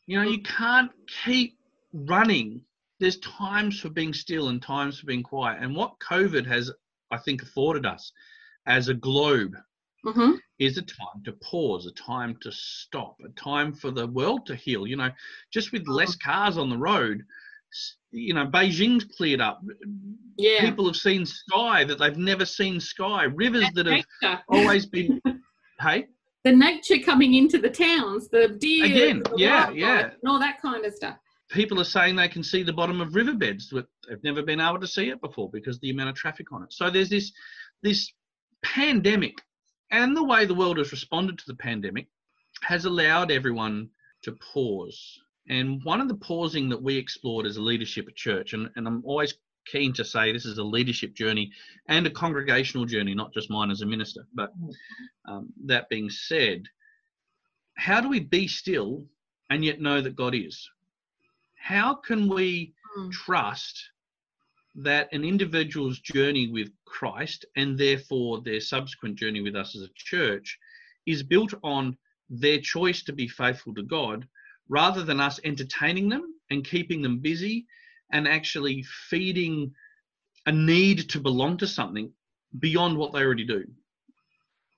[0.07, 0.45] You know, you mm.
[0.45, 0.91] can't
[1.23, 1.57] keep
[1.93, 2.61] running.
[2.99, 5.61] There's times for being still and times for being quiet.
[5.61, 6.71] And what COVID has,
[7.11, 8.11] I think, afforded us
[8.65, 9.55] as a globe
[10.05, 10.33] mm-hmm.
[10.59, 14.55] is a time to pause, a time to stop, a time for the world to
[14.55, 14.87] heal.
[14.87, 15.09] You know,
[15.51, 16.31] just with less uh-huh.
[16.31, 17.23] cars on the road,
[18.11, 19.61] you know, Beijing's cleared up.
[20.37, 20.61] Yeah.
[20.61, 23.87] People have seen sky that they've never seen sky, rivers that
[24.21, 25.21] have always been.
[25.79, 26.07] hey?
[26.43, 28.85] The nature coming into the towns, the deer.
[28.85, 29.99] Again, the yeah, yeah.
[30.21, 31.17] And all that kind of stuff.
[31.53, 33.69] People are saying they can see the bottom of riverbeds.
[33.69, 36.63] That they've never been able to see it before because the amount of traffic on
[36.63, 36.73] it.
[36.73, 37.31] So there's this
[37.83, 38.11] this
[38.63, 39.35] pandemic
[39.91, 42.07] and the way the world has responded to the pandemic
[42.63, 43.89] has allowed everyone
[44.23, 45.19] to pause.
[45.49, 48.87] And one of the pausing that we explored as a leadership at church, and, and
[48.87, 49.35] I'm always
[49.65, 51.51] keen to say this is a leadership journey
[51.87, 54.25] and a congregational journey, not just mine as a minister.
[54.33, 54.51] But
[55.27, 56.63] um, that being said,
[57.75, 59.05] how do we be still
[59.49, 60.69] and yet know that God is?
[61.63, 63.09] How can we mm.
[63.09, 63.81] trust
[64.75, 69.93] that an individual's journey with Christ and therefore their subsequent journey with us as a
[69.95, 70.59] church
[71.05, 71.97] is built on
[72.29, 74.27] their choice to be faithful to God
[74.67, 77.65] rather than us entertaining them and keeping them busy
[78.11, 79.73] and actually feeding
[80.45, 82.11] a need to belong to something
[82.59, 83.63] beyond what they already do.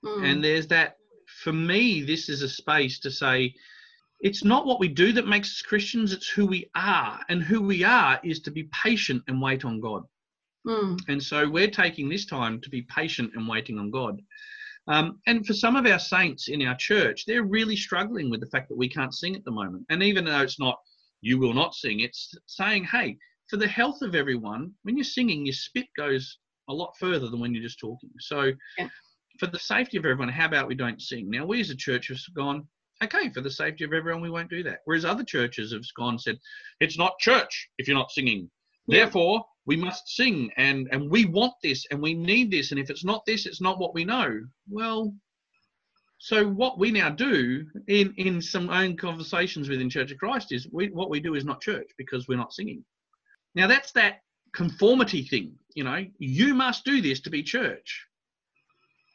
[0.04, 0.24] Mm.
[0.24, 0.98] And there's that,
[1.42, 3.56] for me, this is a space to say,
[4.20, 7.20] it's not what we do that makes us Christians, it's who we are.
[7.28, 10.04] And who we are is to be patient and wait on God.
[10.66, 10.98] Mm.
[11.08, 14.20] And so we're taking this time to be patient and waiting on God.
[14.88, 18.46] Um, and for some of our saints in our church, they're really struggling with the
[18.46, 19.84] fact that we can't sing at the moment.
[19.90, 20.78] And even though it's not,
[21.20, 23.16] you will not sing, it's saying, hey,
[23.48, 26.38] for the health of everyone, when you're singing, your spit goes
[26.68, 28.10] a lot further than when you're just talking.
[28.18, 28.88] So, yeah.
[29.38, 31.30] for the safety of everyone, how about we don't sing?
[31.30, 32.66] Now, we as a church have gone,
[33.02, 34.80] okay, for the safety of everyone, we won't do that.
[34.84, 36.38] Whereas other churches have gone and said,
[36.80, 38.50] it's not church if you're not singing.
[38.86, 39.00] Yeah.
[39.00, 42.70] Therefore, we must sing and, and we want this and we need this.
[42.70, 44.40] And if it's not this, it's not what we know.
[44.68, 45.12] Well,
[46.18, 50.66] so what we now do in, in some own conversations within Church of Christ is
[50.72, 52.84] we, what we do is not church because we're not singing.
[53.54, 54.20] Now that's that
[54.54, 55.54] conformity thing.
[55.74, 58.06] You know, you must do this to be church.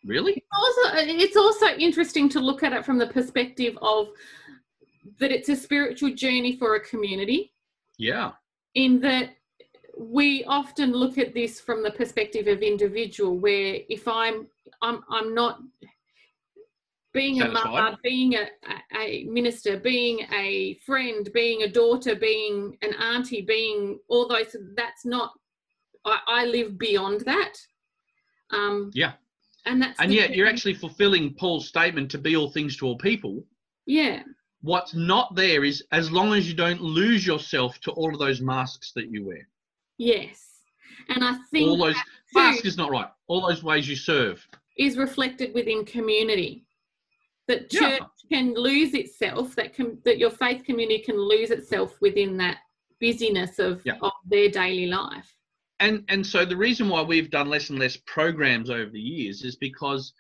[0.06, 0.44] Really?
[0.54, 4.10] also it's also interesting to look at it from the perspective of
[5.20, 7.54] that it's a spiritual journey for a community
[7.98, 8.32] Yeah.
[8.76, 9.36] in that
[9.98, 14.48] we often look at this from the perspective of individual where if i'm
[14.82, 15.60] i'm i'm not
[17.14, 17.72] being a Satisfied.
[17.74, 18.48] mother being a,
[18.94, 24.56] a, a minister being a friend being a daughter being an auntie being all those
[24.76, 25.32] that's not
[26.06, 27.54] i, I live beyond that
[28.52, 29.14] um Yeah.
[29.66, 32.98] And that's And yet you're actually fulfilling Paul's statement to be all things to all
[32.98, 33.44] people.
[33.86, 34.24] yeah
[34.64, 38.42] What's not there is as long as you don't lose yourself to all of those
[38.42, 39.48] masks that you wear.
[39.98, 40.60] Yes.
[41.10, 41.96] And I think All those
[42.36, 43.08] mask is not right.
[43.28, 44.48] All those ways you serve.
[44.78, 46.64] is reflected within community.
[47.48, 47.80] That Yeah.
[47.98, 52.60] church can lose itself, that can, that your faith community can lose itself within that
[53.00, 53.98] busyness of, Yeah.
[54.04, 55.36] of their daily life.
[55.82, 59.44] And and so the reason why we've done less and less programs over the years
[59.44, 60.14] is because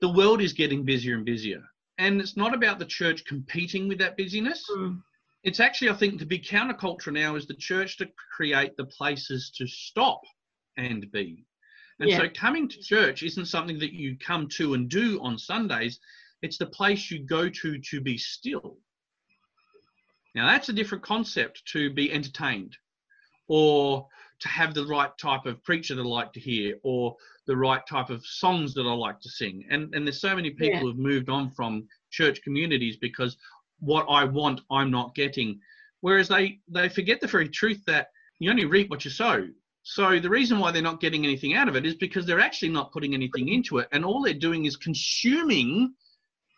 [0.00, 1.62] the world is getting busier and busier.
[1.98, 4.64] And it's not about the church competing with that busyness.
[4.70, 5.02] Mm.
[5.42, 8.06] it's actually i think to be counterculture now is the church to
[8.36, 10.20] create the places to stop
[10.76, 11.44] and be.
[11.98, 12.18] And Yeah.
[12.18, 15.98] so coming to church isn't something that you come to and do on sundays.
[16.42, 18.78] It's the place you go to to be still.
[20.34, 22.76] Now that's a different concept to be entertained
[23.48, 24.06] or
[24.40, 27.16] to have the right type of preacher that I like to hear or
[27.46, 29.64] the right type of songs that I like to sing.
[29.70, 30.80] And and there's so many people Yeah.
[30.80, 33.36] who've moved on from church communities because
[33.80, 35.60] what I want I'm not getting.
[36.00, 39.48] Whereas they they forget the very truth that you only reap what you sow.
[39.82, 42.68] So the reason why they're not getting anything out of it is because they're actually
[42.70, 45.94] not putting anything into it and all they're doing is consuming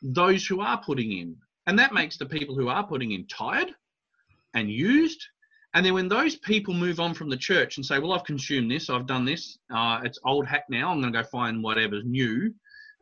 [0.03, 1.37] those who are putting in.
[1.67, 3.75] And that makes the people who are putting in tired
[4.55, 5.25] and used
[5.75, 8.71] and then when those people move on from the church and say, "Well, I've consumed
[8.71, 10.91] this, I've done this, uh, it's old hat now.
[10.91, 12.55] I'm going to go find whatever's new,"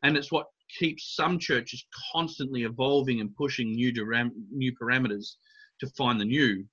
[0.03, 0.47] and it's what
[0.79, 5.35] keeps some churches constantly evolving and pushing new duram- new parameters
[5.81, 6.64] to find the new.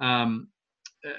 [0.00, 0.48] Um,
[1.06, 1.10] uh,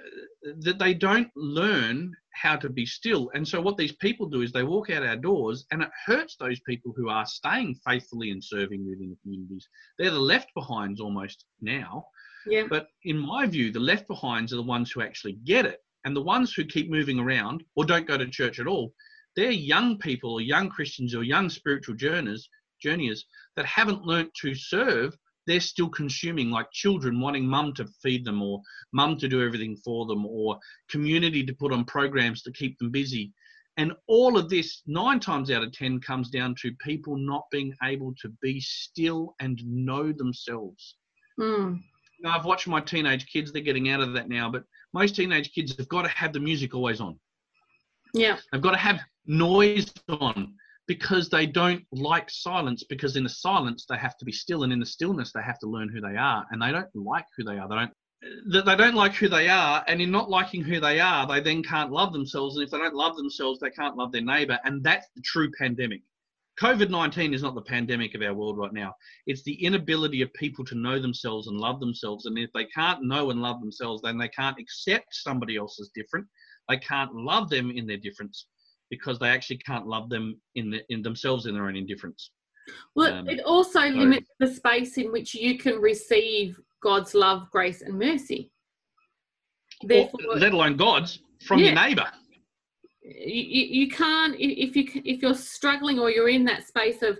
[0.62, 4.52] that they don't learn how to be still, and so what these people do is
[4.52, 8.44] they walk out our doors, and it hurts those people who are staying faithfully and
[8.44, 9.68] serving within the communities.
[10.00, 12.08] They're the left behinds almost now
[12.48, 12.68] Yeah.
[12.70, 15.80] but in my view, the left behinds are the ones who actually get it.
[16.04, 18.94] And the ones who keep moving around or don't go to church at all,
[19.36, 22.48] they're young people or young Christians or young spiritual journeyers,
[22.82, 23.26] journeyers
[23.56, 25.18] that haven't learnt to serve.
[25.48, 28.62] They're still consuming like children, wanting mum to feed them or
[28.94, 32.92] mum to do everything for them or community to put on programs to keep them
[32.92, 33.34] busy.
[33.78, 37.74] And all of this, nine times out of 10, comes down to people not being
[37.84, 40.96] able to be still and know themselves
[41.40, 41.84] Mm.
[42.26, 44.64] I've watched my teenage kids, they're getting out of that now, but
[44.94, 47.20] most teenage kids have got to have the music always on.
[48.14, 48.38] Yeah.
[48.52, 50.54] They've got to have noise on
[50.88, 54.72] because they don't like silence because in the silence they have to be still and
[54.72, 57.44] in the stillness they have to learn who they are and they don't like who
[57.44, 57.68] they are.
[57.68, 57.92] They don't
[58.48, 61.40] that they don't like who they are and in not liking who they are they
[61.40, 64.58] then can't love themselves and if they don't love themselves they can't love their neighbor
[64.64, 66.02] and that's the true pandemic
[66.62, 68.94] covid-19 is not the pandemic of our world right now
[69.28, 72.26] it's the inability of people to know themselves and love themselves.
[72.26, 75.90] And if they can't know and love themselves, then they can't accept somebody else as
[75.96, 76.28] different.
[76.70, 78.48] They can't love them in their difference
[78.90, 82.32] because they actually can't love them in the, in themselves in their own indifference.
[82.96, 87.82] Well, Um, it also limits the space in which you can receive God's love, grace,
[87.82, 88.52] and mercy.
[89.84, 92.08] Or, Therefore, let alone God's from your neighbor.
[93.08, 97.20] You, you can't if you if you're struggling or you're in that space of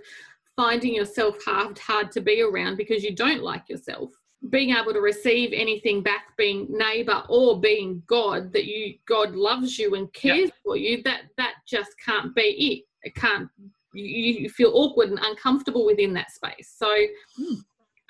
[0.56, 4.10] finding yourself hard hard to be around because you don't like yourself
[4.50, 9.78] being able to receive anything back being neighbor or being god that you god loves
[9.78, 13.48] you and cares for you that that just can't be it it can't
[13.94, 16.94] you, you feel awkward and uncomfortable within that space so
[17.36, 17.54] Hmm.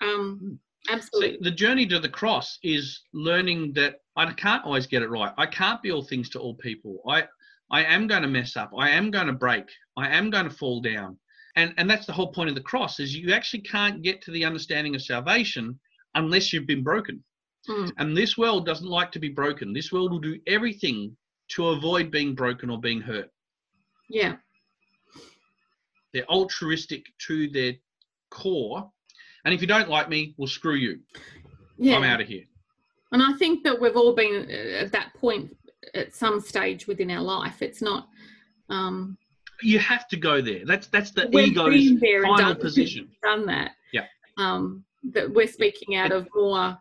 [0.01, 5.03] um So absolutely the journey to the cross is learning that I can't always get
[5.03, 5.33] it right.
[5.37, 7.03] I can't be all things to all people.
[7.07, 7.25] I
[7.71, 8.71] I am going to mess up.
[8.79, 9.65] I am going to break.
[9.97, 11.19] I am going to fall down.
[11.57, 14.31] And and that's the whole point of the cross is you actually can't get to
[14.31, 15.79] the understanding of salvation
[16.15, 17.23] unless you've been broken.
[17.69, 17.93] Mm.
[17.99, 19.73] And this world doesn't like to be broken.
[19.73, 21.17] This world will do everything
[21.49, 23.31] to avoid being broken or being hurt.
[24.09, 24.37] yeah
[26.13, 27.73] They're altruistic to their
[28.31, 28.91] core.
[29.45, 31.01] And if you don't like me, well, screw you.
[31.79, 32.45] yeah I'm out of here.
[33.13, 35.51] and i think that we've all been at that point
[35.95, 38.09] at some stage within our life it's not
[38.69, 39.17] um
[39.63, 40.65] You have to go there.
[40.67, 43.09] That's that's the ego's final done- position.
[43.23, 44.07] done that Yeah.
[44.37, 44.85] um
[45.15, 46.77] that we're speaking out of more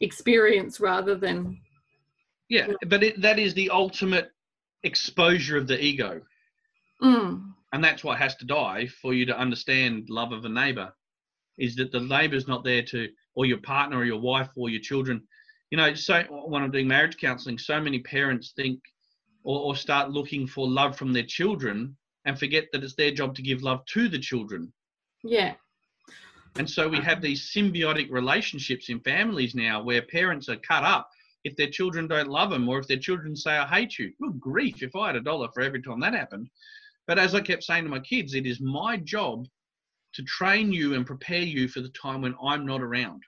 [0.00, 1.58] experience rather than
[2.48, 4.30] Yeah, but it, that is the ultimate
[4.82, 6.20] exposure of the ego.
[7.02, 10.92] mm, and that's what has to die for you to understand love of a neighbor
[11.58, 14.80] is that the neighbor's not there to or your partner or your wife or your
[14.80, 15.16] children
[15.70, 18.80] you know so when i'm doing marriage counseling so many parents think
[19.44, 23.34] or, or start looking for love from their children and forget that it's their job
[23.34, 24.70] to give love to the children.
[25.24, 25.54] Yeah.
[26.56, 31.08] And so we have these symbiotic relationships in families now where parents are cut up
[31.44, 34.12] if their children don't love them or if their children say i hate you.
[34.20, 36.48] Good grief if i had a dollar for every time that happened.
[37.06, 39.46] But as I kept saying to my kids, it is my job
[40.14, 43.22] to train you and prepare you for the time when I'm not around.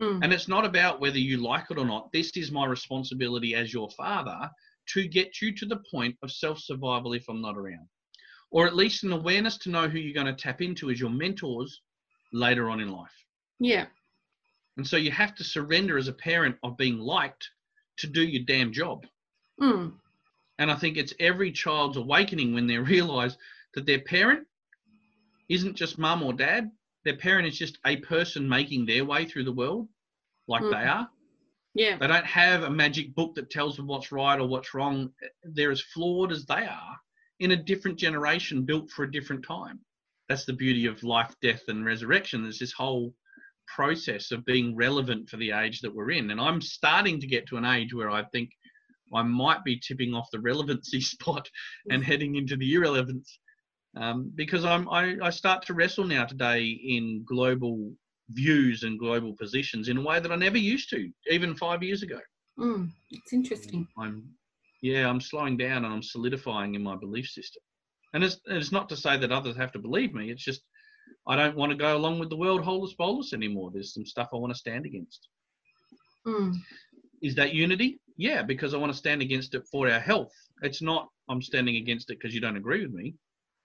[0.00, 2.12] Mm, And it's not about whether you like it or not.
[2.12, 4.50] This is my responsibility as your father
[4.88, 7.88] to get you to the point of self survival if I'm not around.
[8.50, 11.10] Or at least an awareness to know who you're going to tap into as your
[11.10, 11.80] mentors
[12.32, 13.24] later on in life.
[13.60, 13.86] yeah
[14.76, 17.48] And so you have to surrender as a parent of being liked
[17.98, 19.06] to do your damn job.
[19.60, 19.92] mm,
[20.58, 23.36] And I think it's every child's awakening when they realize
[23.74, 24.46] that their parent
[25.48, 26.70] isn't just mum or dad.
[27.04, 29.88] Their parent is just a person making their way through the world
[30.48, 30.94] like they mm.
[30.94, 31.08] are.
[31.74, 35.10] yeah They don't have a magic book that tells them what's right or what's wrong.
[35.42, 36.96] They're as flawed as they are
[37.40, 39.80] in a different generation built for a different time.
[40.28, 42.42] That's the beauty of life, death, and resurrection.
[42.42, 43.14] There's this whole
[43.66, 46.30] process of being relevant for the age that we're in.
[46.30, 48.50] And I'm starting to get to an age where I think
[49.14, 51.48] I might be tipping off the relevancy spot
[51.90, 52.06] and mm.
[52.06, 53.38] heading into the irrelevance.
[53.96, 57.92] Um, because I'm, I, I start to wrestle now today in global
[58.30, 62.02] views and global positions in a way that I never used to, even five years
[62.02, 62.18] ago.
[62.58, 64.24] mm, it's interesting I'm,
[64.80, 67.62] yeah, I'm slowing down and I'm solidifying in my belief system.
[68.14, 70.30] And it's, it's not to say that others have to believe me.
[70.30, 70.62] It's just
[71.26, 73.70] I don't want to go along with the world holus bolus anymore.
[73.72, 75.28] There's some stuff I want to stand against.
[76.26, 76.52] mm,
[77.22, 78.00] Is that unity?
[78.16, 80.32] Yeah, because I want to stand against it for our health.
[80.62, 83.14] It's not I'm standing against it because you don't agree with me.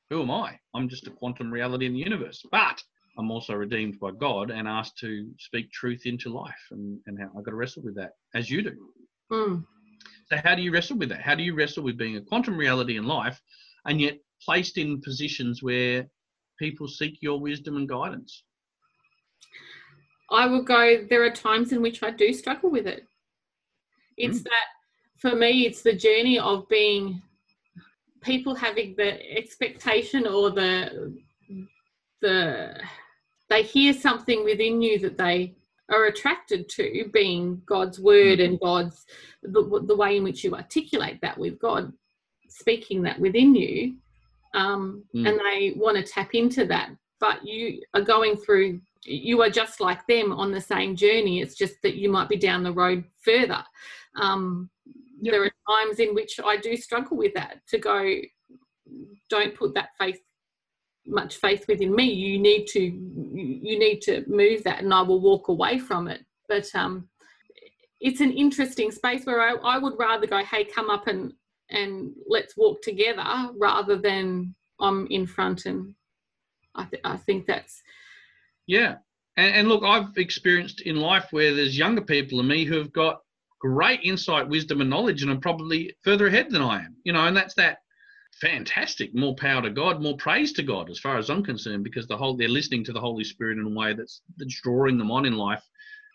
[0.09, 0.57] Who am I?
[0.73, 2.43] I'm just a quantum reality in the universe.
[2.51, 2.81] But
[3.17, 6.53] I'm also redeemed by God and asked to speak truth into life.
[6.71, 8.75] And, and how I've got to wrestle with that, as you do.
[9.31, 9.65] mm,
[10.29, 11.21] So how do you wrestle with that?
[11.21, 13.41] How do you wrestle with being a quantum reality in life
[13.85, 16.07] and yet placed in positions where
[16.59, 18.43] people seek your wisdom and guidance?
[20.31, 21.05] I will go.
[21.09, 23.05] There are times in which I do struggle with it.
[24.17, 24.65] It's that
[25.17, 27.21] for me, it's the journey of being
[28.27, 31.15] people having the expectation or the
[32.21, 32.79] the
[33.49, 35.55] they hear something within you that they
[35.89, 39.05] are attracted to, being God's word and God's
[39.41, 41.93] the, the way in which you articulate that with God
[42.49, 43.95] speaking that within you,
[44.53, 45.27] um, Mm.
[45.27, 46.89] and they want to tap into that.
[47.19, 51.39] But you are going through you are just like them on the same journey.
[51.41, 53.63] It's just that you might be down the road further.
[54.21, 54.69] Um,
[55.21, 55.31] Yep.
[55.31, 58.15] There are times in which I do struggle with that to go,
[59.29, 60.19] don't put that faith,
[61.05, 62.05] much faith within me.
[62.05, 66.25] You need to, you need to move that, and I will walk away from it.
[66.47, 67.09] But um,
[67.99, 71.33] it's an interesting space where I, I would rather go, hey, come up and
[71.69, 73.25] and let's walk together,
[73.57, 75.95] rather than I'm in front and
[76.75, 77.81] I, th- I think that's
[78.67, 78.95] Yeah.
[79.35, 82.93] And, and look, I've experienced in life where there's younger people than me who have
[82.93, 83.21] got
[83.59, 86.95] great insight, wisdom, and knowledge, and are probably further ahead than I am.
[87.03, 87.79] You know, and that's that
[88.39, 89.15] fantastic.
[89.15, 92.17] More power to God, more praise to God, as far as I'm concerned, because the
[92.17, 95.25] whole they're listening to the Holy Spirit in a way that's that's drawing them on
[95.25, 95.63] in life.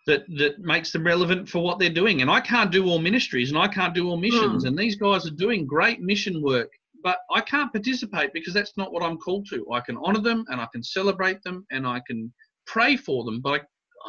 [0.09, 2.23] That, that makes them relevant for what they're doing.
[2.23, 4.65] And I can't do all ministries and I can't do all missions.
[4.65, 4.67] Mm.
[4.67, 6.73] And these guys are doing great mission work,
[7.05, 9.65] but I can't participate because that's not what I'm called to.
[9.71, 12.33] I can honor them and I can celebrate them and I can
[12.67, 13.61] pray for them, but I,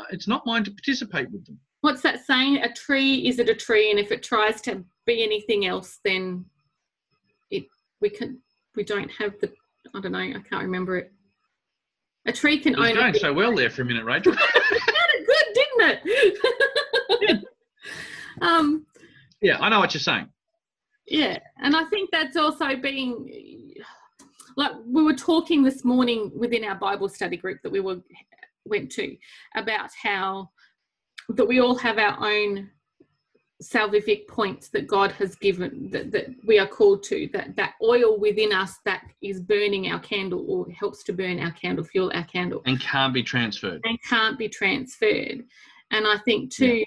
[0.10, 1.60] it's not mine to participate with them.
[1.84, 2.64] What's that saying?
[2.64, 6.46] A tree is it a tree, and if it tries to be anything else, then
[7.52, 7.66] it
[8.02, 8.40] we can
[8.76, 9.52] we don't have the
[9.94, 10.20] I don't know.
[10.20, 11.12] I can't remember it.
[12.26, 14.34] A tree can only going so well there for a minute, Rachel.
[14.70, 17.46] good, didn't it?
[18.42, 18.86] um,
[19.42, 20.30] yeah, I know what you're saying.
[21.06, 23.74] yeah, and I think that's also being
[24.56, 27.98] like we were talking this morning within our Bible study group that we were
[28.64, 29.18] went to
[29.58, 30.50] about how
[31.30, 32.70] that we all have our own
[33.64, 38.20] salvific points that God has given that, that we are called to that that oil
[38.20, 42.26] within us that is burning our candle or helps to burn our candle fuel our
[42.26, 45.44] candle and can't be transferred and can't be transferred
[45.92, 46.86] and I think too yeah.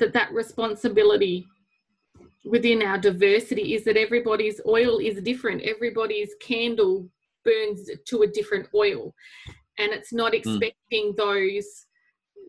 [0.00, 1.46] that that responsibility
[2.44, 7.08] within our diversity is that everybody's oil is different everybody's candle
[7.44, 9.14] burns to a different oil
[9.78, 10.38] and it's not hmm.
[10.38, 11.16] expecting mm.
[11.16, 11.86] those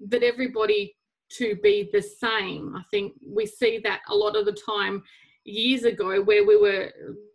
[0.07, 0.95] that everybody
[1.37, 2.75] to be the same.
[2.75, 5.03] I think we see that a lot of the time
[5.43, 6.91] years ago where we were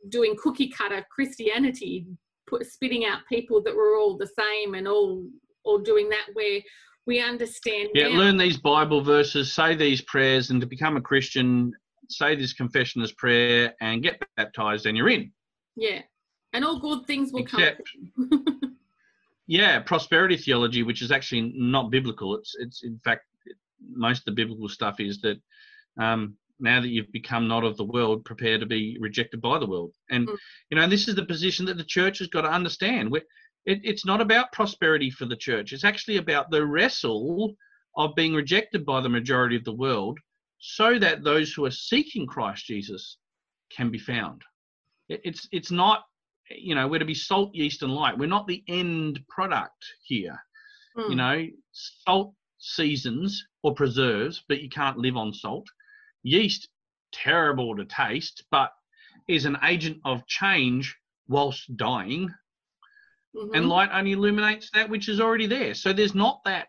[0.08, 2.06] doing cookie cutter Christianity,
[2.46, 5.26] put, spitting out people that were all the same and all
[5.64, 6.60] all doing that where
[7.06, 11.00] we understand yeah now, learn these bible verses say these prayers and to become a
[11.00, 11.72] christian
[12.08, 15.32] say this confession as prayer and get baptized and you're in.
[15.74, 16.02] Yeah
[16.52, 17.82] and all good things will Except,
[18.16, 18.50] come
[19.46, 22.36] yeah prosperity theology which is actually not biblical.
[22.36, 23.24] It's it's in fact
[23.92, 25.40] most of the biblical stuff is that
[25.98, 29.66] um, now that you've become not of the world, prepare to be rejected by the
[29.66, 29.92] world.
[30.10, 30.36] And mm.
[30.70, 33.14] you know, this is the position that the church has got to understand.
[33.64, 35.72] It, it's not about prosperity for the church.
[35.72, 37.54] It's actually about the wrestle
[37.96, 40.18] of being rejected by the majority of the world,
[40.58, 43.18] so that those who are seeking Christ Jesus
[43.70, 44.42] can be found.
[45.08, 46.04] It, it's it's not,
[46.50, 48.16] you know, we're to be salt, yeast, and light.
[48.16, 50.38] We're not the end product here.
[50.96, 51.10] Mm.
[51.10, 52.34] You know, salt
[52.66, 55.66] seasons or preserves, but you can't live on salt.
[56.22, 56.68] Yeast,
[57.12, 58.70] terrible to taste, but
[59.28, 60.96] is an agent of change
[61.28, 62.28] whilst dying.
[63.34, 63.54] Mm-hmm.
[63.54, 65.74] And light only illuminates that which is already there.
[65.74, 66.68] So there's not that,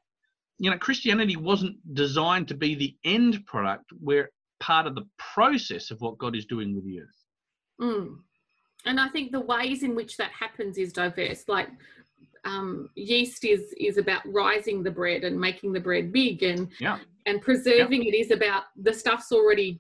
[0.60, 3.86] you know, Christianity wasn't designed to be the end product.
[4.00, 4.30] We're
[4.60, 7.26] part of the process of what God is doing with the earth.
[7.82, 8.18] Mm.
[8.86, 11.46] And I think the ways in which that happens is diverse.
[11.48, 11.70] Like
[12.48, 17.00] um, yeast is is about rising the bread and making the bread big and yeah.
[17.26, 18.10] and preserving yeah.
[18.10, 19.80] it is about the stuff's already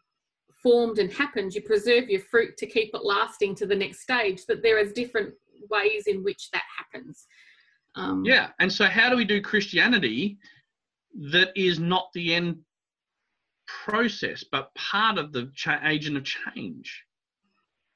[0.61, 4.45] formed and happened you preserve your fruit to keep it lasting to the next stage
[4.47, 5.34] that there is different
[5.70, 7.26] ways in which that happens
[7.95, 10.38] um, yeah and so how do we do christianity
[11.32, 12.57] that is not the end
[13.68, 17.03] process but part of the cha- agent of change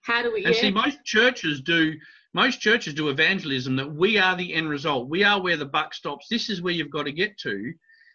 [0.02, 0.62] how do we and yeah.
[0.62, 1.94] see most churches do
[2.34, 5.10] most churches do evangelism that we are the end result.
[5.10, 6.28] We are where the buck stops.
[6.30, 7.74] This is where you've got to get to.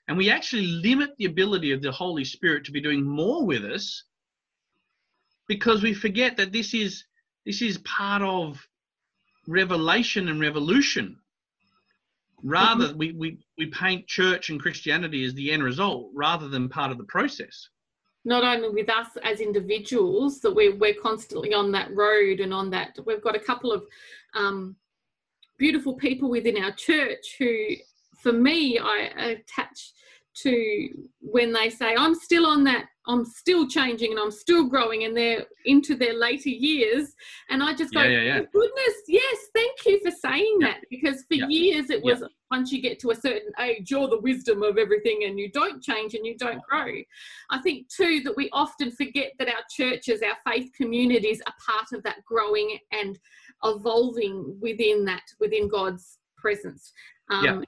[0.08, 3.64] And we actually limit the ability of the Holy Spirit to be doing more with
[3.64, 4.04] us
[5.48, 7.04] because we forget that this is
[7.44, 8.66] this is part of
[9.46, 11.16] revelation and revolution.
[12.42, 16.90] Rather, we, we, we paint church and Christianity as the end result rather than part
[16.90, 17.68] of the process
[18.26, 22.68] not only with us as individuals that we're, we're constantly on that road and on
[22.70, 23.84] that we've got a couple of
[24.34, 24.74] um,
[25.56, 27.68] beautiful people within our church who
[28.18, 29.92] for me i attach
[30.34, 30.88] to
[31.20, 35.16] when they say i'm still on that i'm still changing and i'm still growing and
[35.16, 37.14] they're into their later years.
[37.50, 38.40] And i just go yeah, yeah, yeah.
[38.52, 40.80] goodness yes thank you for saying that.
[40.90, 44.62] Because for years it was once you get to a certain age you're the wisdom
[44.62, 46.92] of everything and you don't change and you don't grow.
[47.50, 51.92] I think too that we often forget that our churches our faith communities are part
[51.92, 53.18] of that growing and
[53.64, 56.92] evolving within that within god's presence
[57.30, 57.64] um,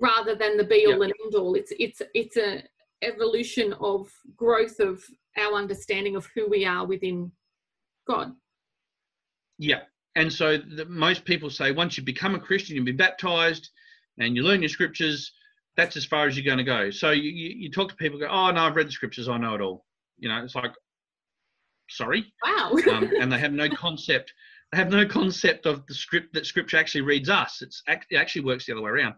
[0.00, 1.54] rather than the be all and end all.
[1.54, 2.62] It's it's it's a
[3.02, 5.02] evolution of growth of
[5.38, 7.30] our understanding of who we are within
[8.06, 8.32] God.
[9.58, 9.82] Yeah,
[10.16, 13.70] and so the, most people say once you become a Christian, you'll be baptized,
[14.18, 15.32] and you learn your scriptures.
[15.76, 16.90] That's as far as you're going to go.
[16.90, 19.38] So you, you, you talk to people, go, oh no, I've read the scriptures, I
[19.38, 19.86] know it all.
[20.18, 20.72] You know, it's like,
[21.88, 24.32] sorry, wow, um, and they have no concept.
[24.72, 27.62] They have no concept of the script that scripture actually reads us.
[27.62, 29.14] It's it actually works the other way around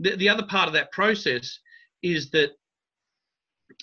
[0.00, 1.60] the, the other part of that process
[2.02, 2.50] is that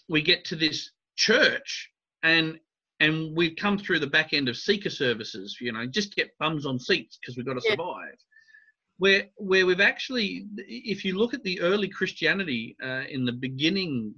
[0.10, 1.90] we get to this church
[2.24, 2.60] and
[3.00, 6.66] and we've come through the back end of seeker services you know just get bums
[6.66, 7.72] on seats because we've got to yeah.
[7.72, 8.18] survive
[8.98, 14.14] where where we've actually if you look at the early christianity uh, in the beginning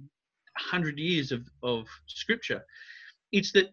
[0.56, 2.62] 100 years of, of scripture
[3.32, 3.70] it's that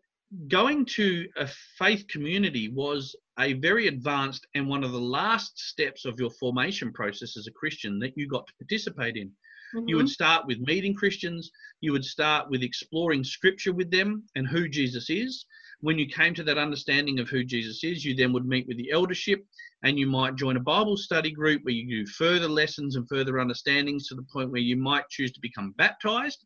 [0.48, 6.06] going to a faith community was a very advanced and one of the last steps
[6.06, 9.32] of your formation process as a Christian that you got to participate in.
[9.76, 9.90] Mm-hmm.
[9.90, 11.52] You would start with meeting Christians,
[11.82, 15.46] you would start with exploring scripture with them and who Jesus is.
[15.82, 18.78] When you came to that understanding of who Jesus is, you then would meet with
[18.78, 19.46] the eldership
[19.84, 23.40] and you might join a Bible study group where you do further lessons and further
[23.40, 26.46] understandings to the point where you might choose to become baptized.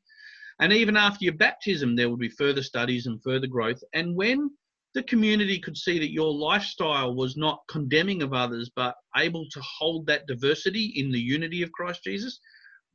[0.59, 3.81] And even after your baptism, there would be further studies and further growth.
[3.93, 4.51] And when
[4.93, 9.61] the community could see that your lifestyle was not condemning of others, but able to
[9.61, 12.39] hold that diversity in the unity of Christ Jesus,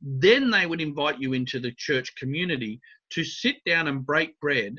[0.01, 2.79] then they would invite you into the church community
[3.11, 4.75] to sit down and break bread,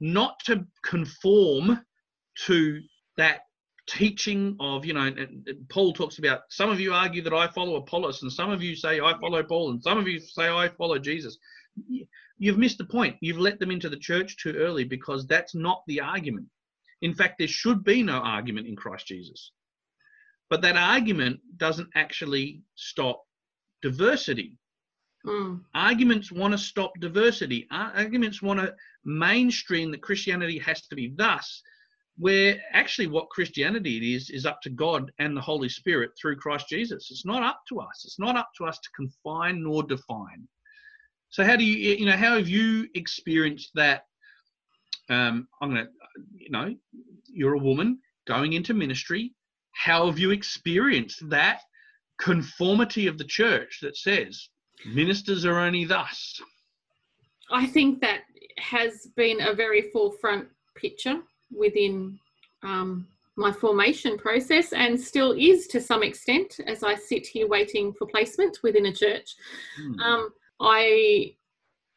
[0.00, 1.80] not to conform
[2.46, 2.80] to
[3.16, 3.40] that
[3.86, 5.12] teaching of, you know,
[5.68, 8.76] Paul talks about some of you argue that I follow Apollos, and some of you
[8.76, 11.38] say I follow Paul, and some of you say I follow Jesus.
[12.38, 13.16] You've missed the point.
[13.20, 16.46] You've let them into the church too early because that's not the argument.
[17.02, 19.52] In fact, there should be no argument in Christ Jesus.
[20.48, 23.22] But that argument doesn't actually stop
[23.82, 24.56] diversity.
[25.26, 25.60] Mm.
[25.74, 27.66] Arguments want to stop diversity.
[27.70, 28.74] Arguments want to
[29.04, 31.62] mainstream that Christianity has to be thus,
[32.16, 36.68] where actually what Christianity is is up to God and the Holy Spirit through Christ
[36.68, 37.08] Jesus.
[37.10, 38.02] It's not up to us.
[38.04, 40.48] It's not up to us to confine nor define.
[41.28, 44.04] So how do you you know how have you experienced that?
[45.10, 45.88] Um, I'm gonna
[46.34, 46.74] you know
[47.26, 49.34] you're a woman going into ministry.
[49.72, 51.60] How have you experienced that
[52.20, 54.48] conformity of the church that says
[54.86, 56.40] ministers are only thus?
[57.50, 58.20] I think that
[58.58, 62.18] has been a very forefront picture within
[62.62, 63.06] um,
[63.36, 68.06] my formation process and still is to some extent as I sit here waiting for
[68.06, 69.34] placement within a church.
[69.76, 70.00] Hmm.
[70.00, 71.34] Um, I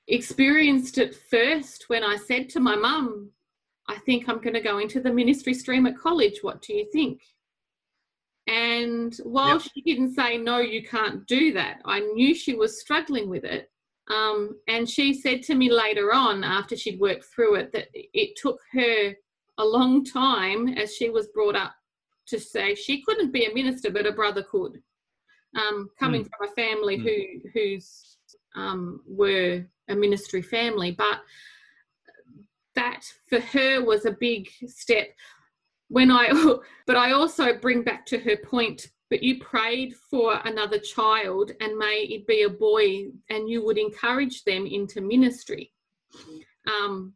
[0.07, 3.29] experienced it first when I said to my mum,
[3.89, 6.39] I think I'm going to go into the ministry stream at college.
[6.41, 7.21] What do you think?
[8.47, 9.61] And while yep.
[9.61, 13.69] she didn't say, no, you can't do that, I knew she was struggling with it.
[14.09, 18.35] Um, and she said to me later on, after she'd worked through it, that it
[18.35, 19.13] took her
[19.57, 21.73] a long time as she was brought up
[22.27, 24.81] to say she couldn't be a minister, but a brother could.
[25.55, 26.29] Um, coming mm.
[26.29, 27.03] from a family mm.
[27.03, 28.17] who who's
[28.55, 31.21] um, were a ministry family, but
[32.75, 35.09] that for her was a big step
[35.93, 36.31] when I,
[36.87, 41.77] but I also bring back to her point, but you prayed for another child and
[41.77, 45.71] may it be a boy and you would encourage them into ministry.
[46.67, 47.13] Um,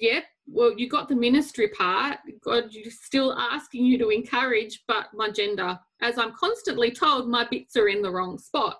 [0.00, 2.20] yeah, well, you got the ministry part.
[2.42, 7.46] God, you're still asking you to encourage, but my gender, as I'm constantly told, my
[7.50, 8.78] bits are in the wrong spot.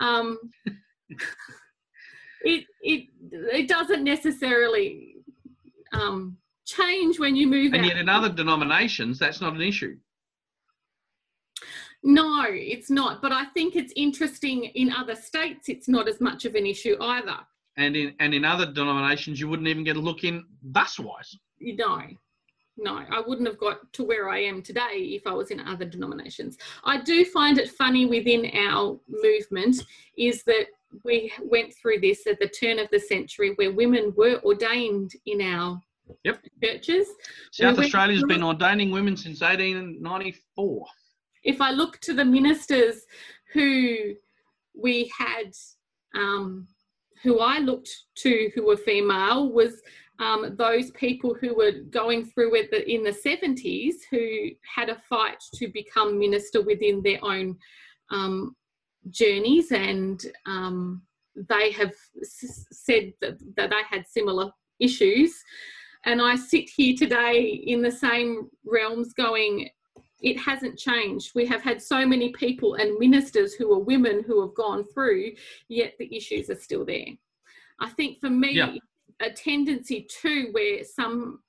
[0.00, 0.38] Um,
[2.42, 5.14] it it it doesn't necessarily
[5.92, 6.36] um,
[6.68, 7.88] change when you move and out.
[7.88, 9.96] yet in other denominations that's not an issue.
[12.02, 13.22] No it's not.
[13.22, 16.96] But i think it's interesting in other states it's not as much of an issue
[17.00, 17.38] either.
[17.76, 21.36] And in and in other denominations you wouldn't even get a look in thus wise
[21.60, 22.02] no
[22.80, 23.02] no.
[23.10, 26.58] I wouldn't have got to where i am today if i was in other denominations.
[26.84, 29.76] I do find it funny within our movement
[30.16, 30.66] is that
[31.04, 35.40] we went through this at the turn of the century where women were ordained in
[35.42, 35.80] our
[36.24, 36.44] Yep.
[36.62, 37.08] Churches.
[37.52, 40.86] South we Australia's been ordaining women since 1894.
[41.44, 43.02] If I look to the ministers
[43.52, 44.14] who
[44.74, 45.52] we had,
[46.14, 46.66] um,
[47.22, 49.80] who I looked to who were female, was
[50.20, 55.42] um, those people who were going through it in the 70s who had a fight
[55.54, 57.56] to become minister within their own
[58.10, 58.56] um,
[59.10, 61.02] journeys and um,
[61.48, 64.50] they have s- said that, that they had similar
[64.80, 65.34] issues
[66.04, 69.68] and I sit here today in the same realms going,
[70.20, 71.32] it hasn't changed.
[71.34, 75.32] We have had so many people and ministers who are women who have gone through,
[75.68, 77.06] yet the issues are still there.
[77.80, 78.74] I think for me, yeah.
[79.20, 81.40] a tendency too, where some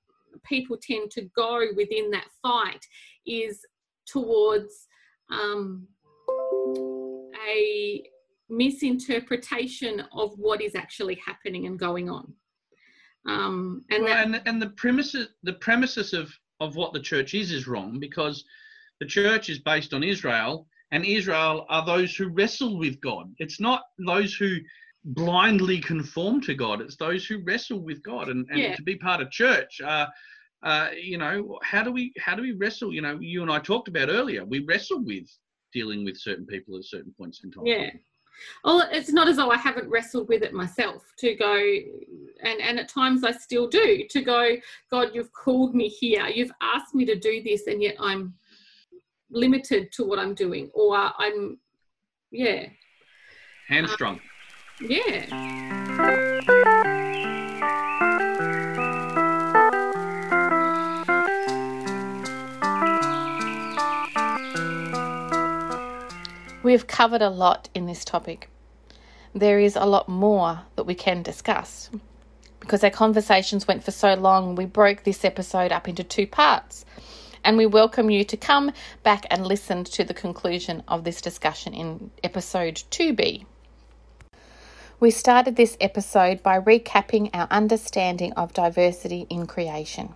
[0.45, 2.85] people tend to go within that fight,
[3.25, 3.65] is
[4.05, 4.87] towards
[5.31, 5.87] um,
[7.47, 8.03] a
[8.49, 12.33] misinterpretation of what is actually happening and going on.
[13.27, 17.33] Um, and, well, that, and and the premises the premises of of what the church
[17.33, 18.43] is is wrong because
[18.99, 23.33] the church is based on Israel, and Israel are those who wrestle with God.
[23.37, 24.57] It's not those who
[25.05, 26.81] blindly conform to God.
[26.81, 28.75] It's those who wrestle with God, and, and yeah.
[28.75, 29.81] to be part of church.
[29.81, 30.07] Uh,
[30.61, 32.93] uh, you know, how do we how do we wrestle?
[32.93, 34.43] You know, you and I talked about earlier.
[34.45, 35.27] We wrestle with
[35.71, 37.65] dealing with certain people at certain points in time.
[37.65, 37.91] Yeah,
[38.63, 42.79] well, it's not as though I haven't wrestled with it myself to go, and, and
[42.79, 44.55] at times I still do, to go,
[44.89, 46.27] God, you've called me here.
[46.27, 48.33] You've asked me to do this, and yet I'm
[49.31, 51.59] limited to what I'm doing, or I'm,
[52.31, 52.67] yeah.
[53.67, 54.15] Hamstrung.
[54.15, 54.21] Um,
[54.89, 56.75] yeah.
[66.69, 68.47] We have covered a lot in this topic.
[69.33, 71.89] There is a lot more that we can discuss.
[72.59, 76.85] Because our conversations went for so long, we broke this episode up into two parts.
[77.43, 81.73] and we welcome you to come back and listen to the conclusion of this discussion
[81.73, 83.45] in episode 2b.
[84.99, 90.13] We started this episode by recapping our understanding of diversity in creation.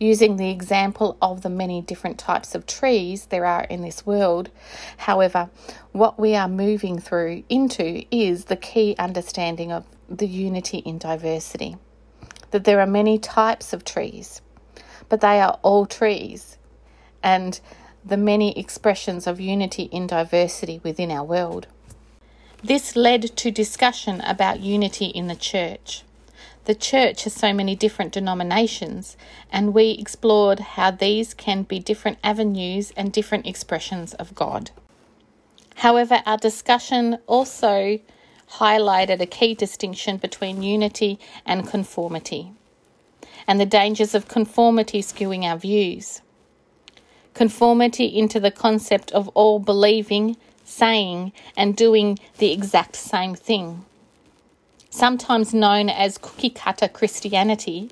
[0.00, 4.50] Using the example of the many different types of trees there are in this world,
[4.98, 5.50] however,
[5.92, 11.76] what we are moving through into is the key understanding of the unity in diversity.
[12.50, 14.42] That there are many types of trees,
[15.08, 16.58] but they are all trees,
[17.22, 17.60] and
[18.04, 21.68] the many expressions of unity in diversity within our world.
[22.62, 26.02] This led to discussion about unity in the church.
[26.64, 29.18] The church has so many different denominations,
[29.52, 34.70] and we explored how these can be different avenues and different expressions of God.
[35.76, 37.98] However, our discussion also
[38.52, 42.52] highlighted a key distinction between unity and conformity,
[43.46, 46.22] and the dangers of conformity skewing our views.
[47.34, 53.84] Conformity into the concept of all believing, saying, and doing the exact same thing.
[54.96, 57.90] Sometimes known as cookie cutter Christianity,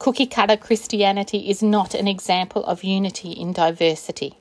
[0.00, 4.36] cookie cutter Christianity is not an example of unity in diversity.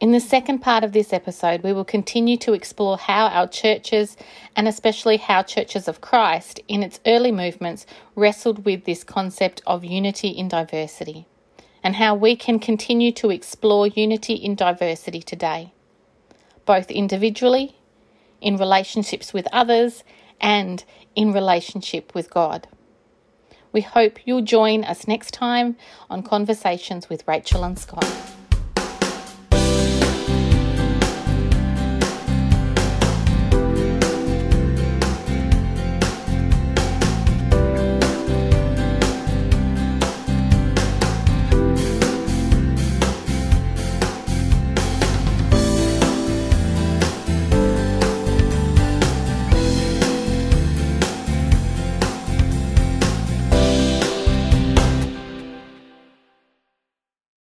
[0.00, 4.16] In the second part of this episode, we will continue to explore how our churches,
[4.56, 7.84] and especially how churches of Christ in its early movements,
[8.16, 11.26] wrestled with this concept of unity in diversity
[11.82, 15.74] and how we can continue to explore unity in diversity today,
[16.64, 17.76] both individually,
[18.44, 20.04] in relationships with others,
[20.40, 20.84] and
[21.16, 22.68] in relationship with God.
[23.72, 25.76] We hope you'll join us next time
[26.10, 28.06] on Conversations with Rachel and Scott.